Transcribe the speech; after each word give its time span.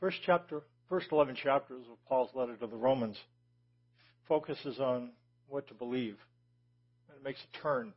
First 0.00 0.16
chapter, 0.24 0.62
first 0.88 1.08
11 1.12 1.34
chapters 1.34 1.84
of 1.92 2.02
Paul's 2.08 2.30
letter 2.34 2.56
to 2.56 2.66
the 2.66 2.74
Romans 2.74 3.18
focuses 4.26 4.80
on 4.80 5.10
what 5.46 5.68
to 5.68 5.74
believe. 5.74 6.16
And 7.08 7.18
it 7.18 7.22
makes 7.22 7.40
a 7.40 7.58
turn. 7.62 7.92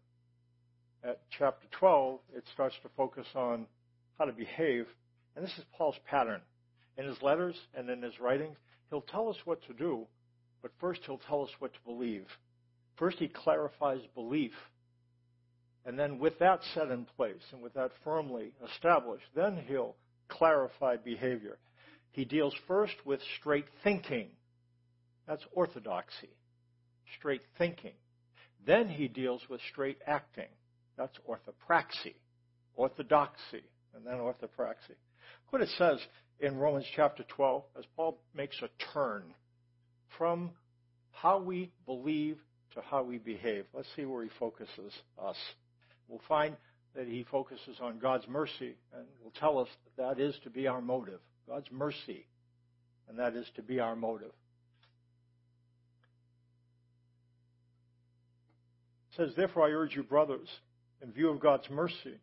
At 1.02 1.22
chapter 1.38 1.66
12, 1.80 2.20
it 2.36 2.44
starts 2.54 2.76
to 2.84 2.90
focus 2.98 3.26
on 3.36 3.68
how 4.20 4.26
to 4.26 4.34
behave. 4.34 4.86
And 5.38 5.46
this 5.46 5.54
is 5.58 5.64
Paul's 5.78 5.96
pattern. 6.06 6.42
In 6.98 7.06
his 7.06 7.22
letters 7.22 7.56
and 7.74 7.90
in 7.90 8.02
his 8.02 8.20
writings, 8.20 8.58
he'll 8.90 9.00
tell 9.00 9.30
us 9.30 9.38
what 9.46 9.66
to 9.68 9.74
do, 9.74 10.06
but 10.62 10.72
first 10.82 11.02
he'll 11.06 11.22
tell 11.30 11.44
us 11.44 11.52
what 11.60 11.74
to 11.74 11.80
believe. 11.86 12.26
First, 12.98 13.18
he 13.18 13.30
clarifies 13.30 14.02
belief. 14.14 14.52
And 15.86 15.98
then, 15.98 16.20
with 16.20 16.38
that 16.40 16.60
set 16.74 16.92
in 16.92 17.06
place 17.16 17.42
and 17.54 17.62
with 17.62 17.74
that 17.76 17.92
firmly 18.04 18.52
established, 18.74 19.26
then 19.34 19.64
he'll 19.68 19.96
clarify 20.28 20.98
behavior. 20.98 21.58
He 22.14 22.26
deals 22.26 22.54
first 22.68 22.94
with 23.06 23.20
straight 23.40 23.66
thinking. 23.84 24.30
That's 25.28 25.44
orthodoxy. 25.52 26.30
Straight 27.18 27.42
thinking. 27.58 27.94
Then 28.66 28.88
he 28.88 29.08
deals 29.08 29.42
with 29.50 29.60
straight 29.72 29.98
acting. 30.06 30.48
That's 30.96 31.18
orthopraxy. 31.28 32.14
Orthodoxy. 32.76 33.64
And 33.96 34.06
then 34.06 34.20
orthopraxy. 34.20 34.90
Look 34.90 35.52
What 35.52 35.62
it 35.64 35.70
says 35.78 36.00
in 36.40 36.58
Romans 36.58 36.86
chapter 36.96 37.24
12 37.36 37.64
as 37.80 37.86
Paul 37.96 38.20
makes 38.36 38.62
a 38.62 38.70
turn 38.94 39.24
from 40.18 40.52
how 41.12 41.40
we 41.40 41.72
believe 41.88 42.38
to 42.76 42.82
how 42.82 43.02
we 43.02 43.18
behave. 43.18 43.66
Let's 43.74 43.88
see 43.96 44.06
where 44.06 44.24
he 44.24 44.30
focuses 44.38 44.94
us. 45.20 45.38
We'll 46.08 46.22
find 46.28 46.56
that 46.96 47.08
he 47.08 47.26
focuses 47.32 47.78
on 47.82 47.98
God's 47.98 48.28
mercy 48.28 48.76
and 48.94 49.06
will 49.24 49.34
tell 49.40 49.58
us 49.58 49.68
that 49.98 50.18
that 50.18 50.24
is 50.24 50.36
to 50.44 50.52
be 50.52 50.68
our 50.68 50.82
motive. 50.82 51.20
God's 51.48 51.72
mercy, 51.72 52.26
and 53.10 53.20
that 53.20 53.36
is 53.36 53.46
to 53.56 53.62
be 53.62 53.80
our 53.80 53.96
motive. 53.96 54.32
It 59.12 59.18
says, 59.18 59.30
Therefore 59.36 59.68
I 59.68 59.72
urge 59.72 59.96
you, 59.96 60.04
brothers, 60.04 60.48
in 61.02 61.12
view 61.12 61.30
of 61.30 61.40
God's 61.40 61.70
mercy, 61.70 62.20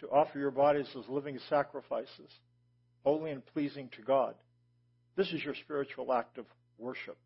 to 0.00 0.08
offer 0.08 0.38
your 0.38 0.50
bodies 0.50 0.86
as 0.98 1.08
living 1.08 1.38
sacrifices, 1.48 2.30
holy 3.04 3.30
and 3.32 3.44
pleasing 3.44 3.90
to 3.96 4.02
God. 4.02 4.34
This 5.16 5.28
is 5.32 5.44
your 5.44 5.54
spiritual 5.54 6.12
act 6.12 6.38
of 6.38 6.46
worship. 6.78 7.18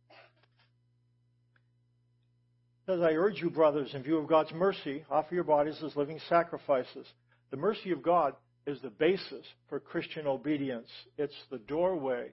It 2.86 2.92
says, 2.92 3.00
I 3.00 3.12
urge 3.12 3.41
you, 3.41 3.50
brothers, 3.50 3.91
in 3.94 4.02
view 4.02 4.19
of 4.19 4.27
God's 4.27 4.52
mercy, 4.52 5.05
offer 5.10 5.34
your 5.34 5.44
bodies 5.44 5.80
as 5.84 5.97
living 5.97 6.20
sacrifices. 6.28 7.06
The 7.50 7.56
mercy 7.56 7.92
of 7.92 8.02
God 8.02 8.34
is 8.66 8.80
the 8.80 8.90
basis 8.90 9.44
for 9.68 9.78
Christian 9.80 10.26
obedience. 10.26 10.88
It's 11.19 11.34
the 11.50 11.58
doorway 11.58 12.32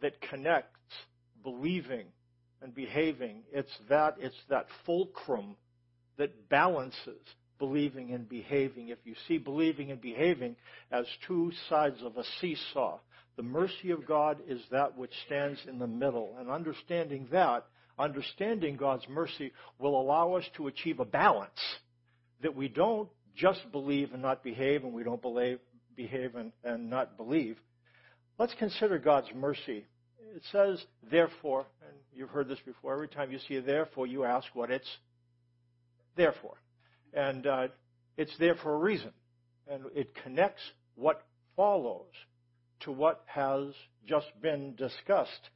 that 0.00 0.20
connects 0.20 0.94
believing 1.42 2.06
and 2.62 2.74
behaving. 2.74 3.42
It's 3.52 3.72
that, 3.88 4.16
it's 4.18 4.36
that 4.48 4.66
fulcrum 4.84 5.56
that 6.16 6.48
balances 6.48 7.20
believing 7.58 8.12
and 8.12 8.28
behaving. 8.28 8.88
If 8.88 8.98
you 9.04 9.14
see 9.26 9.38
believing 9.38 9.90
and 9.90 10.00
behaving 10.00 10.56
as 10.90 11.06
two 11.26 11.52
sides 11.68 12.02
of 12.02 12.16
a 12.16 12.24
seesaw, 12.40 12.98
the 13.36 13.42
mercy 13.42 13.90
of 13.92 14.06
God 14.06 14.38
is 14.48 14.60
that 14.72 14.96
which 14.96 15.12
stands 15.26 15.60
in 15.68 15.78
the 15.78 15.86
middle. 15.86 16.36
And 16.38 16.50
understanding 16.50 17.28
that, 17.30 17.66
understanding 17.98 18.76
God's 18.76 19.08
mercy 19.08 19.52
will 19.78 20.00
allow 20.00 20.34
us 20.34 20.44
to 20.56 20.66
achieve 20.66 20.98
a 20.98 21.04
balance 21.04 21.60
that 22.42 22.54
we 22.54 22.68
don't 22.68 23.08
just 23.36 23.70
believe 23.70 24.12
and 24.12 24.22
not 24.22 24.42
behave, 24.42 24.82
and 24.82 24.92
we 24.92 25.04
don't 25.04 25.22
believe, 25.22 25.60
behave 25.98 26.36
and, 26.36 26.52
and 26.64 26.88
not 26.88 27.18
believe. 27.18 27.58
Let's 28.38 28.54
consider 28.54 28.98
God's 28.98 29.26
mercy. 29.34 29.84
It 30.34 30.42
says, 30.52 30.82
therefore, 31.10 31.66
and 31.82 31.96
you've 32.14 32.30
heard 32.30 32.48
this 32.48 32.60
before, 32.64 32.94
every 32.94 33.08
time 33.08 33.32
you 33.32 33.40
see 33.48 33.56
a 33.56 33.62
therefore, 33.62 34.06
you 34.06 34.24
ask 34.24 34.46
what 34.54 34.70
it's 34.70 34.88
there 36.16 36.34
for. 36.40 36.54
And 37.12 37.46
uh, 37.46 37.68
it's 38.16 38.32
there 38.38 38.54
for 38.54 38.74
a 38.74 38.78
reason. 38.78 39.10
And 39.66 39.84
it 39.94 40.14
connects 40.22 40.62
what 40.94 41.24
follows 41.56 42.06
to 42.80 42.92
what 42.92 43.24
has 43.26 43.72
just 44.06 44.28
been 44.40 44.76
discussed. 44.76 45.50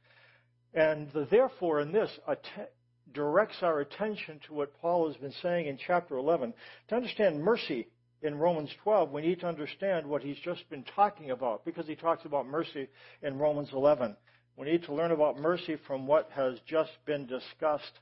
And 0.73 1.09
the 1.13 1.25
therefore 1.31 1.79
in 1.79 1.93
this 1.93 2.11
att- 2.27 2.73
directs 3.13 3.57
our 3.61 3.79
attention 3.79 4.41
to 4.47 4.53
what 4.53 4.77
Paul 4.81 5.07
has 5.07 5.15
been 5.17 5.33
saying 5.41 5.67
in 5.67 5.77
chapter 5.87 6.17
11. 6.17 6.53
To 6.89 6.95
understand 6.95 7.41
mercy 7.41 7.87
in 8.23 8.39
Romans 8.39 8.69
12, 8.83 9.11
we 9.11 9.21
need 9.21 9.41
to 9.41 9.47
understand 9.47 10.07
what 10.07 10.23
he's 10.23 10.39
just 10.43 10.67
been 10.69 10.85
talking 10.95 11.31
about 11.31 11.65
because 11.65 11.85
he 11.85 11.95
talks 11.95 12.23
about 12.23 12.47
mercy 12.47 12.87
in 13.21 13.37
Romans 13.37 13.69
11. 13.73 14.15
We 14.55 14.71
need 14.71 14.83
to 14.83 14.93
learn 14.93 15.11
about 15.11 15.39
mercy 15.39 15.75
from 15.87 16.07
what 16.07 16.29
has 16.33 16.57
just 16.65 16.91
been 17.05 17.27
discussed. 17.27 17.99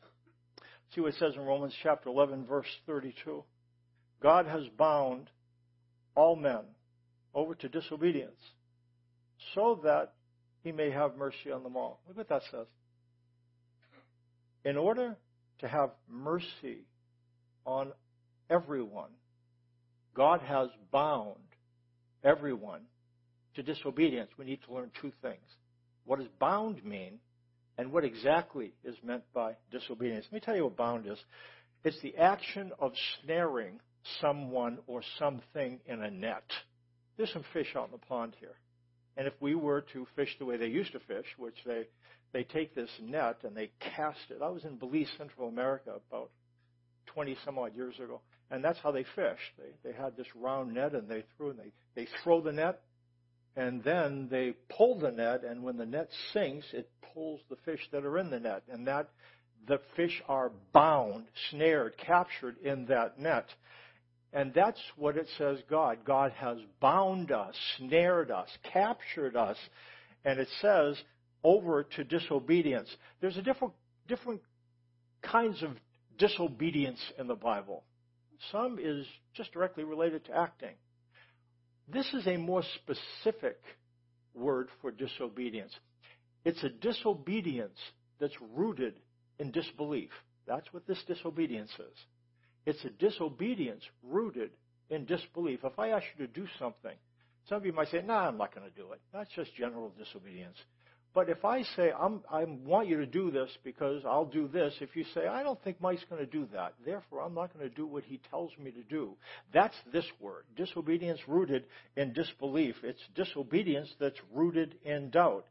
See 0.93 1.01
what 1.01 1.15
it 1.15 1.19
says 1.19 1.33
in 1.35 1.41
Romans 1.41 1.73
chapter 1.81 2.09
11, 2.09 2.45
verse 2.45 2.67
32. 2.85 3.43
God 4.21 4.45
has 4.45 4.63
bound 4.77 5.27
all 6.13 6.35
men 6.35 6.61
over 7.33 7.55
to 7.55 7.67
disobedience 7.67 8.39
so 9.55 9.79
that 9.83 10.13
he 10.63 10.71
may 10.71 10.91
have 10.91 11.17
mercy 11.17 11.51
on 11.51 11.63
them 11.63 11.75
all. 11.75 11.99
Look 12.07 12.17
what 12.17 12.29
that 12.29 12.43
says. 12.51 12.67
In 14.63 14.77
order 14.77 15.17
to 15.59 15.67
have 15.67 15.89
mercy 16.07 16.85
on 17.65 17.91
everyone, 18.51 19.09
God 20.15 20.41
has 20.41 20.69
bound 20.91 21.35
everyone 22.23 22.81
to 23.55 23.63
disobedience. 23.63 24.29
We 24.37 24.45
need 24.45 24.59
to 24.67 24.73
learn 24.73 24.91
two 25.01 25.11
things. 25.21 25.45
What 26.05 26.19
does 26.19 26.27
bound 26.39 26.83
mean? 26.83 27.19
And 27.77 27.91
what 27.91 28.03
exactly 28.03 28.73
is 28.83 28.95
meant 29.03 29.23
by 29.33 29.55
disobedience? 29.71 30.25
Let 30.31 30.33
me 30.33 30.39
tell 30.41 30.55
you 30.55 30.65
what 30.65 30.77
bound 30.77 31.07
is. 31.07 31.17
It's 31.83 31.99
the 32.01 32.15
action 32.17 32.71
of 32.79 32.91
snaring 33.23 33.79
someone 34.19 34.79
or 34.87 35.01
something 35.17 35.79
in 35.85 36.01
a 36.01 36.11
net. 36.11 36.43
There's 37.17 37.31
some 37.33 37.45
fish 37.53 37.75
out 37.75 37.85
in 37.85 37.91
the 37.91 37.97
pond 37.97 38.35
here. 38.39 38.55
And 39.17 39.27
if 39.27 39.33
we 39.39 39.55
were 39.55 39.81
to 39.93 40.07
fish 40.15 40.29
the 40.39 40.45
way 40.45 40.57
they 40.57 40.67
used 40.67 40.93
to 40.93 40.99
fish, 40.99 41.25
which 41.37 41.57
they, 41.65 41.87
they 42.33 42.43
take 42.43 42.75
this 42.75 42.89
net 43.01 43.37
and 43.43 43.55
they 43.55 43.71
cast 43.79 44.19
it. 44.29 44.41
I 44.41 44.49
was 44.49 44.63
in 44.63 44.77
Belize, 44.77 45.09
Central 45.17 45.47
America 45.49 45.93
about 46.09 46.31
20 47.07 47.35
some 47.43 47.57
odd 47.57 47.75
years 47.75 47.95
ago. 47.95 48.21
And 48.51 48.63
that's 48.63 48.79
how 48.83 48.91
they 48.91 49.05
fished. 49.15 49.53
They, 49.57 49.89
they 49.89 49.95
had 49.95 50.17
this 50.17 50.27
round 50.35 50.73
net 50.73 50.93
and 50.93 51.07
they 51.07 51.23
threw 51.37 51.51
and 51.51 51.59
they, 51.59 51.71
they 51.95 52.07
throw 52.23 52.41
the 52.41 52.51
net 52.51 52.81
and 53.55 53.83
then 53.83 54.27
they 54.29 54.53
pull 54.69 54.99
the 54.99 55.11
net 55.11 55.43
and 55.43 55.63
when 55.63 55.77
the 55.77 55.85
net 55.85 56.09
sinks, 56.33 56.67
it 56.73 56.89
pulls 57.13 57.39
the 57.49 57.55
fish 57.65 57.81
that 57.91 58.05
are 58.05 58.17
in 58.17 58.29
the 58.29 58.39
net. 58.39 58.63
And 58.69 58.87
that, 58.87 59.09
the 59.67 59.79
fish 59.95 60.21
are 60.27 60.51
bound, 60.73 61.25
snared, 61.49 61.93
captured 61.97 62.57
in 62.63 62.85
that 62.87 63.19
net. 63.19 63.45
And 64.33 64.53
that's 64.53 64.79
what 64.95 65.17
it 65.17 65.27
says 65.37 65.59
God. 65.69 65.99
God 66.05 66.31
has 66.31 66.57
bound 66.79 67.31
us, 67.31 67.55
snared 67.77 68.31
us, 68.31 68.47
captured 68.71 69.35
us. 69.35 69.57
And 70.23 70.39
it 70.39 70.47
says 70.61 70.97
over 71.43 71.83
to 71.83 72.03
disobedience. 72.03 72.89
There's 73.19 73.37
a 73.37 73.41
different, 73.41 73.73
different 74.07 74.41
kinds 75.21 75.61
of 75.63 75.71
disobedience 76.17 76.99
in 77.19 77.27
the 77.27 77.35
Bible. 77.35 77.83
Some 78.51 78.79
is 78.81 79.05
just 79.33 79.51
directly 79.53 79.83
related 79.83 80.25
to 80.25 80.35
acting. 80.35 80.75
This 81.87 82.07
is 82.13 82.25
a 82.27 82.37
more 82.37 82.63
specific 82.75 83.59
word 84.33 84.69
for 84.81 84.91
disobedience. 84.91 85.73
It's 86.45 86.63
a 86.63 86.69
disobedience 86.69 87.77
that's 88.19 88.35
rooted 88.55 88.95
in 89.39 89.51
disbelief. 89.51 90.09
That's 90.47 90.71
what 90.73 90.87
this 90.87 91.01
disobedience 91.07 91.71
is. 91.71 91.97
It's 92.65 92.83
a 92.85 92.89
disobedience 92.89 93.83
rooted 94.03 94.51
in 94.89 95.05
disbelief. 95.05 95.59
If 95.63 95.77
I 95.79 95.89
ask 95.89 96.05
you 96.17 96.27
to 96.27 96.33
do 96.33 96.47
something, 96.59 96.95
some 97.47 97.57
of 97.57 97.65
you 97.65 97.73
might 97.73 97.89
say, 97.89 98.01
nah, 98.05 98.27
I'm 98.27 98.37
not 98.37 98.53
going 98.53 98.69
to 98.69 98.75
do 98.75 98.91
it. 98.91 99.01
That's 99.11 99.29
just 99.35 99.53
general 99.55 99.91
disobedience. 99.97 100.57
But 101.13 101.27
if 101.27 101.43
I 101.43 101.63
say, 101.75 101.91
I 101.91 102.45
want 102.45 102.87
you 102.87 102.97
to 102.97 103.05
do 103.05 103.31
this 103.31 103.49
because 103.65 104.03
I'll 104.05 104.25
do 104.25 104.47
this, 104.47 104.73
if 104.79 104.95
you 104.95 105.03
say, 105.13 105.27
I 105.27 105.43
don't 105.43 105.61
think 105.61 105.81
Mike's 105.81 106.05
going 106.09 106.25
to 106.25 106.31
do 106.31 106.47
that, 106.53 106.73
therefore 106.85 107.21
I'm 107.21 107.33
not 107.33 107.53
going 107.53 107.69
to 107.69 107.75
do 107.75 107.85
what 107.85 108.05
he 108.05 108.21
tells 108.29 108.51
me 108.57 108.71
to 108.71 108.83
do, 108.83 109.17
that's 109.53 109.75
this 109.91 110.05
word. 110.21 110.45
Disobedience 110.55 111.19
rooted 111.27 111.65
in 111.97 112.13
disbelief. 112.13 112.75
It's 112.83 113.01
disobedience 113.13 113.93
that's 113.99 114.19
rooted 114.33 114.75
in 114.85 115.09
doubt. 115.09 115.45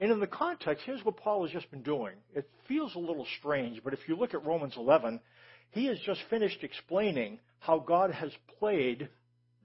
And 0.00 0.12
in 0.12 0.20
the 0.20 0.26
context, 0.26 0.84
here's 0.84 1.02
what 1.02 1.16
Paul 1.16 1.44
has 1.44 1.52
just 1.52 1.70
been 1.70 1.82
doing. 1.82 2.16
It 2.34 2.50
feels 2.68 2.94
a 2.94 2.98
little 2.98 3.26
strange, 3.38 3.80
but 3.82 3.94
if 3.94 4.00
you 4.06 4.16
look 4.16 4.34
at 4.34 4.44
Romans 4.44 4.74
11, 4.76 5.18
he 5.70 5.86
has 5.86 5.98
just 6.04 6.20
finished 6.28 6.62
explaining 6.62 7.38
how 7.58 7.78
God 7.78 8.10
has 8.10 8.32
played 8.58 9.08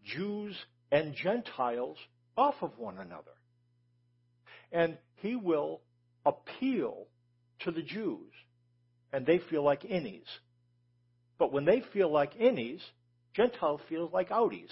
Jews 0.06 0.56
and 0.94 1.14
Gentiles 1.14 1.98
off 2.38 2.56
of 2.62 2.72
one 2.78 3.00
another. 3.00 3.32
And 4.72 4.98
he 5.16 5.36
will 5.36 5.82
appeal 6.26 7.08
to 7.62 7.72
the 7.72 7.82
Jews, 7.82 8.32
and 9.12 9.26
they 9.26 9.40
feel 9.50 9.64
like 9.64 9.84
innies. 9.84 10.28
But 11.38 11.52
when 11.52 11.66
they 11.66 11.82
feel 11.94 12.12
like 12.12 12.38
innies, 12.38 12.82
Gentile 13.34 13.80
feels 13.90 14.12
like 14.12 14.30
outies. 14.30 14.70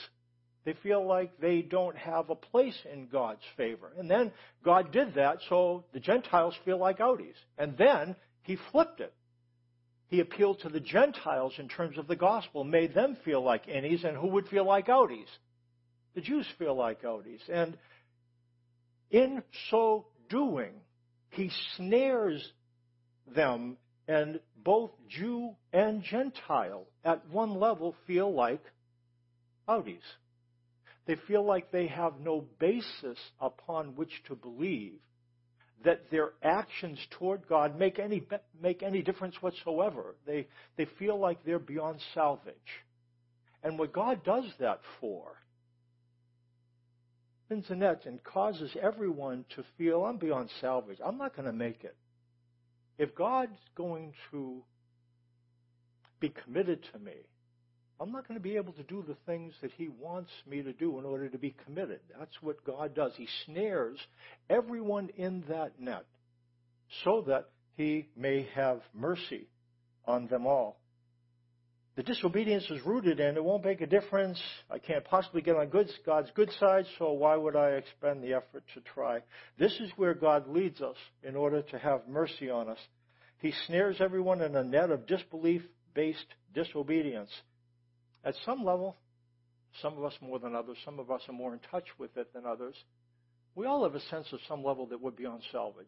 They 0.65 0.73
feel 0.83 1.07
like 1.07 1.39
they 1.39 1.61
don't 1.61 1.95
have 1.95 2.29
a 2.29 2.35
place 2.35 2.77
in 2.91 3.07
God's 3.07 3.43
favor. 3.55 3.93
And 3.97 4.11
then 4.11 4.33
God 4.65 4.91
did 4.91 5.15
that 5.15 5.37
so 5.47 5.85
the 5.93 5.99
Gentiles 6.01 6.55
feel 6.65 6.77
like 6.77 6.97
outies. 6.99 7.35
And 7.57 7.77
then 7.77 8.17
he 8.41 8.57
flipped 8.71 8.99
it. 8.99 9.13
He 10.09 10.19
appealed 10.19 10.59
to 10.61 10.69
the 10.69 10.81
Gentiles 10.81 11.53
in 11.57 11.69
terms 11.69 11.97
of 11.97 12.07
the 12.07 12.15
gospel, 12.15 12.63
made 12.63 12.93
them 12.93 13.17
feel 13.23 13.41
like 13.41 13.67
innies, 13.67 14.05
and 14.05 14.17
who 14.17 14.27
would 14.27 14.47
feel 14.47 14.65
like 14.65 14.87
outies? 14.87 15.27
The 16.15 16.21
Jews 16.21 16.45
feel 16.57 16.75
like 16.75 17.01
outies. 17.03 17.41
And 17.49 17.77
in 19.11 19.43
so 19.69 20.05
doing, 20.29 20.73
he 21.29 21.51
snares 21.75 22.51
them, 23.33 23.77
and 24.07 24.39
both 24.63 24.91
Jew 25.09 25.55
and 25.73 26.03
Gentile 26.03 26.85
at 27.03 27.29
one 27.29 27.59
level 27.59 27.95
feel 28.05 28.33
like 28.33 28.63
outies. 29.67 29.99
They 31.05 31.15
feel 31.27 31.45
like 31.45 31.71
they 31.71 31.87
have 31.87 32.19
no 32.19 32.45
basis 32.59 33.17
upon 33.39 33.95
which 33.95 34.11
to 34.27 34.35
believe 34.35 34.99
that 35.85 36.09
their 36.11 36.31
actions 36.43 36.99
toward 37.11 37.47
God 37.47 37.77
make 37.77 37.99
any, 37.99 38.23
make 38.61 38.83
any 38.83 39.01
difference 39.01 39.35
whatsoever. 39.41 40.15
They, 40.25 40.47
they 40.75 40.85
feel 40.99 41.17
like 41.17 41.45
they're 41.45 41.59
beyond 41.59 41.99
salvage. 42.13 42.55
And 43.63 43.77
what 43.77 43.93
God 43.93 44.23
does 44.23 44.45
that 44.59 44.81
for 44.99 45.33
spins 47.47 47.65
the 47.69 47.75
net 47.75 48.03
and 48.05 48.21
causes 48.23 48.71
everyone 48.81 49.45
to 49.55 49.63
feel, 49.77 50.03
I'm 50.03 50.17
beyond 50.17 50.49
salvage. 50.59 50.97
I'm 51.03 51.17
not 51.17 51.35
going 51.35 51.45
to 51.45 51.53
make 51.53 51.83
it. 51.83 51.95
If 52.97 53.15
God's 53.15 53.59
going 53.75 54.13
to 54.31 54.63
be 56.19 56.33
committed 56.43 56.83
to 56.91 56.99
me, 56.99 57.13
I'm 57.99 58.11
not 58.11 58.27
going 58.27 58.39
to 58.39 58.43
be 58.43 58.57
able 58.57 58.73
to 58.73 58.83
do 58.83 59.03
the 59.07 59.15
things 59.25 59.53
that 59.61 59.71
He 59.77 59.87
wants 59.87 60.29
me 60.47 60.61
to 60.61 60.73
do 60.73 60.99
in 60.99 61.05
order 61.05 61.29
to 61.29 61.37
be 61.37 61.55
committed. 61.65 61.99
That's 62.19 62.35
what 62.41 62.63
God 62.65 62.93
does. 62.93 63.13
He 63.15 63.27
snares 63.45 63.97
everyone 64.49 65.09
in 65.15 65.43
that 65.49 65.79
net 65.79 66.05
so 67.03 67.23
that 67.27 67.49
He 67.75 68.09
may 68.15 68.47
have 68.55 68.81
mercy 68.93 69.47
on 70.05 70.27
them 70.27 70.45
all. 70.45 70.79
The 71.97 72.03
disobedience 72.03 72.63
is 72.69 72.85
rooted 72.85 73.19
in 73.19 73.37
it 73.37 73.43
won't 73.43 73.65
make 73.65 73.81
a 73.81 73.87
difference. 73.87 74.39
I 74.69 74.77
can't 74.77 75.03
possibly 75.03 75.41
get 75.41 75.55
on 75.55 75.69
good, 75.69 75.89
God's 76.05 76.29
good 76.35 76.51
side, 76.59 76.85
so 76.99 77.11
why 77.13 77.35
would 77.35 77.55
I 77.55 77.71
expend 77.71 78.23
the 78.23 78.35
effort 78.35 78.63
to 78.75 78.81
try? 78.81 79.21
This 79.57 79.71
is 79.79 79.89
where 79.95 80.13
God 80.13 80.47
leads 80.47 80.79
us 80.79 80.95
in 81.23 81.35
order 81.35 81.63
to 81.63 81.79
have 81.79 82.07
mercy 82.07 82.51
on 82.51 82.69
us. 82.69 82.77
He 83.39 83.51
snares 83.65 83.97
everyone 83.99 84.41
in 84.41 84.55
a 84.55 84.63
net 84.63 84.91
of 84.91 85.07
disbelief 85.07 85.63
based 85.95 86.27
disobedience. 86.53 87.31
At 88.23 88.35
some 88.45 88.63
level, 88.63 88.95
some 89.81 89.97
of 89.97 90.03
us 90.03 90.13
more 90.21 90.37
than 90.37 90.53
others, 90.53 90.77
some 90.85 90.99
of 90.99 91.09
us 91.09 91.21
are 91.27 91.33
more 91.33 91.53
in 91.53 91.59
touch 91.71 91.87
with 91.97 92.15
it 92.15 92.31
than 92.31 92.45
others. 92.45 92.75
We 93.55 93.65
all 93.65 93.83
have 93.85 93.95
a 93.95 94.01
sense 94.01 94.27
of 94.33 94.39
some 94.47 94.63
level 94.63 94.85
that 94.87 95.01
we're 95.01 95.09
beyond 95.09 95.41
salvage 95.51 95.87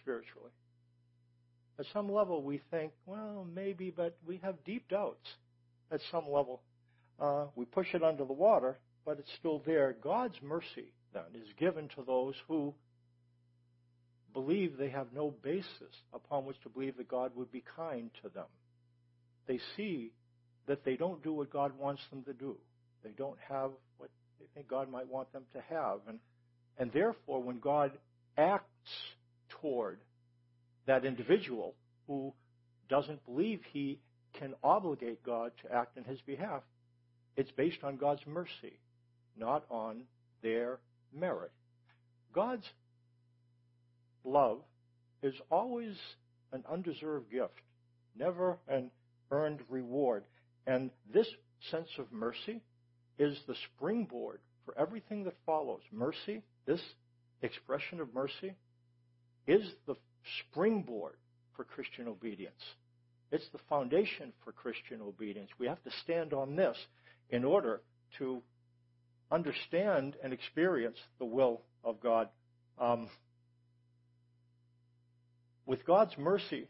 spiritually. 0.00 0.50
At 1.78 1.86
some 1.92 2.10
level, 2.10 2.42
we 2.42 2.60
think, 2.72 2.92
well, 3.06 3.46
maybe, 3.54 3.92
but 3.96 4.16
we 4.26 4.40
have 4.42 4.64
deep 4.64 4.88
doubts 4.88 5.28
at 5.90 6.00
some 6.10 6.24
level. 6.30 6.62
Uh, 7.20 7.46
we 7.54 7.64
push 7.64 7.86
it 7.94 8.02
under 8.02 8.24
the 8.24 8.32
water, 8.32 8.78
but 9.04 9.18
it's 9.18 9.30
still 9.38 9.62
there. 9.64 9.94
God's 10.02 10.36
mercy, 10.42 10.92
then, 11.12 11.22
is 11.34 11.48
given 11.58 11.88
to 11.96 12.02
those 12.06 12.34
who 12.48 12.74
believe 14.32 14.76
they 14.76 14.90
have 14.90 15.06
no 15.14 15.32
basis 15.42 15.94
upon 16.12 16.44
which 16.44 16.60
to 16.62 16.68
believe 16.68 16.96
that 16.96 17.08
God 17.08 17.30
would 17.36 17.52
be 17.52 17.62
kind 17.76 18.10
to 18.22 18.28
them. 18.28 18.46
They 19.46 19.60
see 19.76 20.12
that 20.66 20.84
they 20.84 20.96
don't 20.96 21.22
do 21.22 21.32
what 21.32 21.50
God 21.50 21.72
wants 21.78 22.02
them 22.10 22.24
to 22.24 22.32
do. 22.32 22.56
They 23.04 23.10
don't 23.10 23.38
have 23.48 23.70
what 23.98 24.10
they 24.40 24.46
think 24.54 24.68
God 24.68 24.90
might 24.90 25.08
want 25.08 25.32
them 25.32 25.44
to 25.52 25.60
have. 25.70 26.00
And, 26.08 26.18
and 26.78 26.90
therefore, 26.92 27.42
when 27.42 27.60
God 27.60 27.92
acts 28.36 28.64
toward 29.60 30.00
that 30.86 31.04
individual 31.04 31.74
who 32.06 32.32
doesn't 32.88 33.24
believe 33.24 33.60
he 33.72 34.00
can 34.38 34.54
obligate 34.62 35.24
God 35.24 35.52
to 35.62 35.72
act 35.72 35.96
in 35.96 36.04
his 36.04 36.20
behalf, 36.22 36.62
it's 37.36 37.50
based 37.52 37.82
on 37.82 37.96
God's 37.96 38.26
mercy, 38.26 38.78
not 39.36 39.64
on 39.70 40.02
their 40.42 40.78
merit. 41.12 41.52
God's 42.34 42.66
love 44.24 44.60
is 45.22 45.34
always 45.50 45.96
an 46.52 46.64
undeserved 46.70 47.30
gift, 47.30 47.60
never 48.16 48.58
an 48.68 48.90
earned 49.30 49.60
reward. 49.68 50.24
And 50.66 50.90
this 51.12 51.28
sense 51.70 51.88
of 51.98 52.12
mercy 52.12 52.60
is 53.18 53.36
the 53.46 53.54
springboard 53.74 54.40
for 54.64 54.76
everything 54.78 55.24
that 55.24 55.34
follows. 55.46 55.80
Mercy, 55.92 56.42
this 56.66 56.80
expression 57.42 58.00
of 58.00 58.14
mercy, 58.14 58.54
is 59.46 59.62
the 59.86 59.94
springboard 60.40 61.16
for 61.56 61.64
Christian 61.64 62.08
obedience. 62.08 62.62
It's 63.34 63.48
the 63.50 63.58
foundation 63.68 64.32
for 64.44 64.52
Christian 64.52 65.00
obedience. 65.00 65.50
We 65.58 65.66
have 65.66 65.82
to 65.82 65.90
stand 66.04 66.32
on 66.32 66.54
this 66.54 66.76
in 67.30 67.44
order 67.44 67.80
to 68.18 68.40
understand 69.28 70.14
and 70.22 70.32
experience 70.32 70.98
the 71.18 71.24
will 71.24 71.62
of 71.82 71.98
God. 72.00 72.28
Um, 72.78 73.08
with 75.66 75.84
God's 75.84 76.16
mercy 76.16 76.68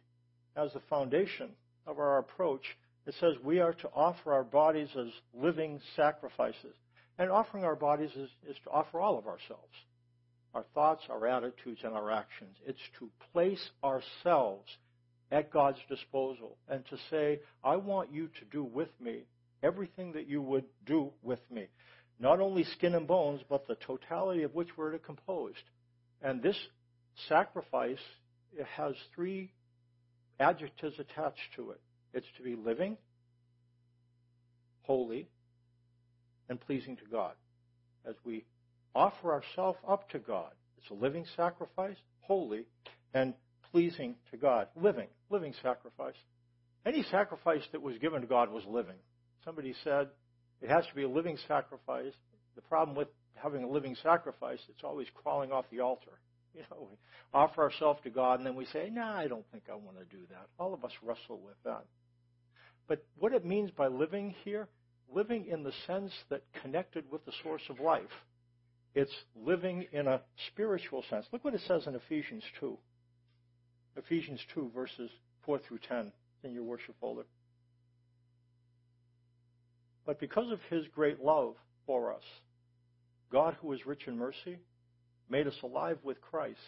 as 0.57 0.73
the 0.73 0.81
foundation 0.89 1.51
of 1.87 1.99
our 1.99 2.17
approach, 2.17 2.63
it 3.07 3.15
says 3.21 3.35
we 3.45 3.61
are 3.61 3.75
to 3.75 3.91
offer 3.95 4.33
our 4.33 4.45
bodies 4.45 4.89
as 4.99 5.09
living 5.35 5.83
sacrifices. 5.97 6.75
And 7.19 7.31
offering 7.31 7.65
our 7.65 7.77
bodies 7.77 8.13
is, 8.17 8.31
is 8.49 8.57
to 8.65 8.71
offer 8.71 9.01
all 9.01 9.19
of 9.19 9.27
ourselves 9.27 9.75
our 10.55 10.65
thoughts, 10.73 11.03
our 11.11 11.27
attitudes, 11.27 11.81
and 11.85 11.93
our 11.93 12.11
actions. 12.11 12.57
It's 12.65 12.79
to 13.01 13.11
place 13.33 13.71
ourselves 13.83 14.69
at 15.35 15.51
God's 15.51 15.81
disposal 15.89 16.57
and 16.69 16.87
to 16.87 16.97
say, 17.11 17.41
I 17.65 17.75
want 17.75 18.13
you 18.13 18.29
to 18.29 18.45
do 18.53 18.63
with 18.63 18.89
me 19.01 19.25
everything 19.65 20.13
that 20.13 20.29
you 20.29 20.41
would 20.41 20.65
do 20.87 21.11
with 21.23 21.41
me. 21.51 21.67
Not 22.21 22.39
only 22.39 22.63
skin 22.63 22.95
and 22.95 23.09
bones, 23.09 23.41
but 23.49 23.67
the 23.67 23.75
totality 23.75 24.45
of 24.45 24.55
which 24.55 24.69
we're 24.77 24.97
composed. 24.99 25.65
And 26.23 26.41
this 26.41 26.57
sacrifice 27.29 27.99
it 28.57 28.67
has 28.77 28.95
three 29.13 29.51
adjectives 30.39 31.01
attached 31.01 31.57
to 31.57 31.73
it. 31.73 31.81
It's 32.13 32.27
to 32.37 32.45
be 32.45 32.55
living, 32.55 32.97
holy, 34.83 35.27
and 36.49 36.61
pleasing 36.61 36.97
to 36.99 37.05
God. 37.11 37.33
As 38.07 38.15
we 38.25 38.45
offer 38.95 39.33
ourselves 39.33 39.79
up 39.89 40.09
to 40.11 40.21
God, 40.21 40.53
it's 40.79 40.91
a 40.91 40.95
living 40.95 41.25
sacrifice, 41.37 41.97
holy, 42.21 42.67
and 43.13 43.35
pleasing 43.75 44.15
to 44.31 44.37
God. 44.37 44.69
Living, 44.77 45.09
living 45.31 45.53
sacrifice. 45.61 46.15
Any 46.87 47.05
sacrifice 47.11 47.63
that 47.73 47.83
was 47.83 47.99
given 47.99 48.21
to 48.21 48.27
God 48.29 48.53
was 48.53 48.63
living. 48.69 48.95
Somebody 49.45 49.75
said 49.83 50.07
it 50.63 50.71
has 50.71 50.87
to 50.87 50.95
be 50.95 51.03
a 51.03 51.09
living 51.09 51.37
sacrifice. 51.49 52.13
The 52.55 52.63
problem 52.63 52.97
with 52.97 53.09
having 53.35 53.65
a 53.65 53.69
living 53.69 53.97
sacrifice, 54.01 54.61
it's 54.69 54.85
always 54.85 55.09
crawling 55.23 55.51
off 55.51 55.65
the 55.73 55.81
altar. 55.81 56.13
You 56.55 56.63
know, 56.71 56.87
we 56.89 56.97
offer 57.33 57.63
ourselves 57.63 57.99
to 58.05 58.11
God 58.11 58.39
and 58.39 58.47
then 58.47 58.55
we 58.55 58.67
say, 58.67 58.89
nah, 58.89 59.19
I 59.19 59.27
don't 59.27 59.45
think 59.51 59.65
I 59.69 59.75
want 59.75 59.99
to 59.99 60.05
do 60.05 60.23
that. 60.31 60.47
All 60.57 60.73
of 60.73 60.85
us 60.85 60.93
wrestle 61.03 61.41
with 61.45 61.57
that. 61.65 61.85
But 62.87 63.05
what 63.19 63.33
it 63.33 63.45
means 63.45 63.73
by 63.73 63.89
living 63.89 64.37
here, 64.45 64.69
living 65.13 65.47
in 65.51 65.65
the 65.65 65.73
sense 65.89 66.13
that 66.31 66.43
connected 66.63 67.07
with 67.11 67.25
the 67.27 67.33
source 67.43 67.63
of 67.69 67.81
life, 67.81 68.05
it's 68.95 69.11
living 69.35 69.87
in 69.91 70.07
a 70.07 70.21
spiritual 70.53 71.03
sense. 71.11 71.27
Look 71.33 71.45
what 71.45 71.55
it 71.55 71.63
says 71.67 71.89
in 71.89 71.97
Ephesians 71.97 72.45
2. 72.61 72.79
Ephesians 73.97 74.41
2, 74.55 74.71
verses 74.75 75.11
4 75.45 75.59
through 75.59 75.79
10 75.89 76.13
in 76.43 76.53
your 76.53 76.65
worship 76.65 76.95
folder. 77.01 77.25
But 80.07 80.21
because 80.21 80.51
of 80.51 80.61
his 80.69 80.85
great 80.95 81.23
love 81.23 81.55
for 81.87 82.13
us, 82.13 82.23
God, 83.31 83.57
who 83.61 83.73
is 83.73 83.87
rich 83.87 84.07
in 84.07 84.19
mercy, 84.19 84.59
made 85.29 85.47
us 85.47 85.57
alive 85.63 85.99
with 86.03 86.21
Christ. 86.21 86.59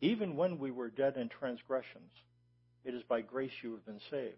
Even 0.00 0.36
when 0.36 0.58
we 0.58 0.70
were 0.70 0.90
dead 0.90 1.16
in 1.16 1.28
transgressions, 1.28 2.12
it 2.84 2.94
is 2.94 3.02
by 3.08 3.20
grace 3.20 3.52
you 3.62 3.72
have 3.72 3.86
been 3.86 4.00
saved. 4.10 4.36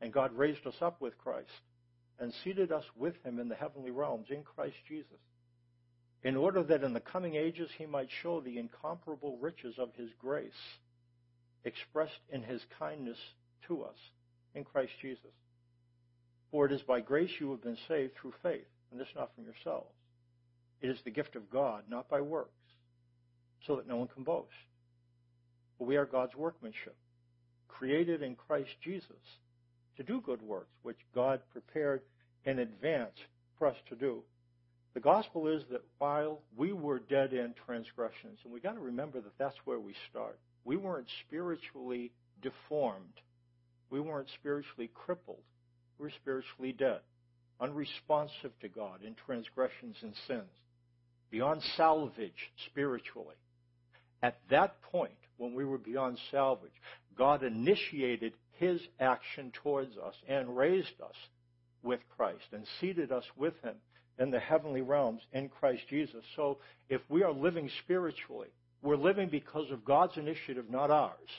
And 0.00 0.12
God 0.12 0.32
raised 0.36 0.66
us 0.66 0.74
up 0.80 1.00
with 1.00 1.18
Christ 1.18 1.48
and 2.18 2.32
seated 2.44 2.70
us 2.70 2.84
with 2.96 3.14
him 3.24 3.38
in 3.38 3.48
the 3.48 3.54
heavenly 3.54 3.90
realms 3.90 4.26
in 4.30 4.42
Christ 4.42 4.76
Jesus, 4.88 5.18
in 6.24 6.36
order 6.36 6.62
that 6.62 6.82
in 6.82 6.94
the 6.94 7.00
coming 7.00 7.36
ages 7.36 7.68
he 7.76 7.84
might 7.84 8.08
show 8.22 8.40
the 8.40 8.58
incomparable 8.58 9.36
riches 9.40 9.74
of 9.78 9.90
his 9.94 10.08
grace 10.18 10.52
expressed 11.64 12.20
in 12.32 12.42
his 12.42 12.62
kindness 12.78 13.18
to 13.68 13.82
us 13.82 13.96
in 14.54 14.64
Christ 14.64 14.92
Jesus. 15.02 15.30
For 16.50 16.64
it 16.66 16.72
is 16.72 16.82
by 16.82 17.00
grace 17.00 17.30
you 17.38 17.50
have 17.50 17.62
been 17.62 17.78
saved 17.88 18.12
through 18.16 18.32
faith, 18.42 18.66
and 18.90 18.98
this 18.98 19.08
not 19.14 19.34
from 19.34 19.44
yourselves. 19.44 19.92
It 20.80 20.88
is 20.88 20.98
the 21.04 21.10
gift 21.10 21.36
of 21.36 21.50
God, 21.50 21.84
not 21.88 22.08
by 22.08 22.20
works, 22.20 22.50
so 23.66 23.76
that 23.76 23.88
no 23.88 23.96
one 23.96 24.08
can 24.08 24.22
boast. 24.22 24.48
But 25.78 25.88
we 25.88 25.96
are 25.96 26.06
God's 26.06 26.36
workmanship, 26.36 26.96
created 27.68 28.22
in 28.22 28.36
Christ 28.36 28.70
Jesus 28.82 29.10
to 29.96 30.02
do 30.02 30.20
good 30.20 30.42
works, 30.42 30.72
which 30.82 30.98
God 31.14 31.40
prepared 31.52 32.02
in 32.44 32.58
advance 32.58 33.16
for 33.58 33.66
us 33.66 33.76
to 33.88 33.96
do. 33.96 34.22
The 34.94 35.00
gospel 35.00 35.48
is 35.48 35.62
that 35.72 35.82
while 35.98 36.40
we 36.56 36.72
were 36.72 37.00
dead 37.00 37.32
in 37.32 37.52
transgressions, 37.66 38.38
and 38.44 38.52
we 38.52 38.60
got 38.60 38.74
to 38.74 38.80
remember 38.80 39.20
that 39.20 39.36
that's 39.38 39.56
where 39.64 39.80
we 39.80 39.94
start. 40.08 40.38
We 40.64 40.76
weren't 40.76 41.08
spiritually 41.26 42.12
deformed. 42.40 43.20
We 43.90 43.98
weren't 43.98 44.28
spiritually 44.38 44.90
crippled. 44.94 45.42
We 45.98 46.04
were 46.04 46.12
spiritually 46.22 46.72
dead, 46.72 47.00
unresponsive 47.60 48.52
to 48.60 48.68
God 48.68 49.02
in 49.04 49.16
transgressions 49.26 49.96
and 50.02 50.14
sins, 50.28 50.50
beyond 51.30 51.62
salvage 51.76 52.52
spiritually. 52.70 53.36
At 54.22 54.38
that 54.50 54.80
point, 54.80 55.12
when 55.38 55.54
we 55.54 55.64
were 55.64 55.78
beyond 55.78 56.18
salvage, 56.30 56.70
God 57.18 57.42
initiated 57.42 58.32
his 58.52 58.80
action 59.00 59.52
towards 59.62 59.96
us 59.98 60.14
and 60.28 60.56
raised 60.56 61.00
us 61.02 61.16
with 61.82 62.00
Christ 62.16 62.44
and 62.52 62.64
seated 62.80 63.10
us 63.10 63.24
with 63.36 63.54
him 63.62 63.74
in 64.18 64.30
the 64.30 64.40
heavenly 64.40 64.82
realms 64.82 65.22
in 65.32 65.48
Christ 65.48 65.82
Jesus. 65.88 66.24
So 66.36 66.58
if 66.88 67.00
we 67.08 67.22
are 67.22 67.32
living 67.32 67.70
spiritually, 67.82 68.48
we're 68.82 68.96
living 68.96 69.28
because 69.28 69.70
of 69.70 69.84
God's 69.84 70.16
initiative, 70.16 70.66
not 70.70 70.90
ours. 70.90 71.30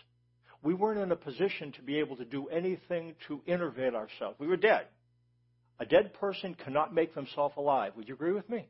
We 0.63 0.73
weren't 0.73 0.99
in 0.99 1.11
a 1.11 1.15
position 1.15 1.71
to 1.73 1.81
be 1.83 1.99
able 1.99 2.17
to 2.17 2.25
do 2.25 2.47
anything 2.47 3.15
to 3.27 3.41
innovate 3.45 3.93
ourselves. 3.93 4.39
We 4.39 4.47
were 4.47 4.57
dead. 4.57 4.87
A 5.79 5.85
dead 5.85 6.13
person 6.15 6.55
cannot 6.55 6.93
make 6.93 7.13
themselves 7.13 7.55
alive. 7.57 7.93
Would 7.95 8.07
you 8.07 8.15
agree 8.15 8.31
with 8.31 8.49
me? 8.49 8.67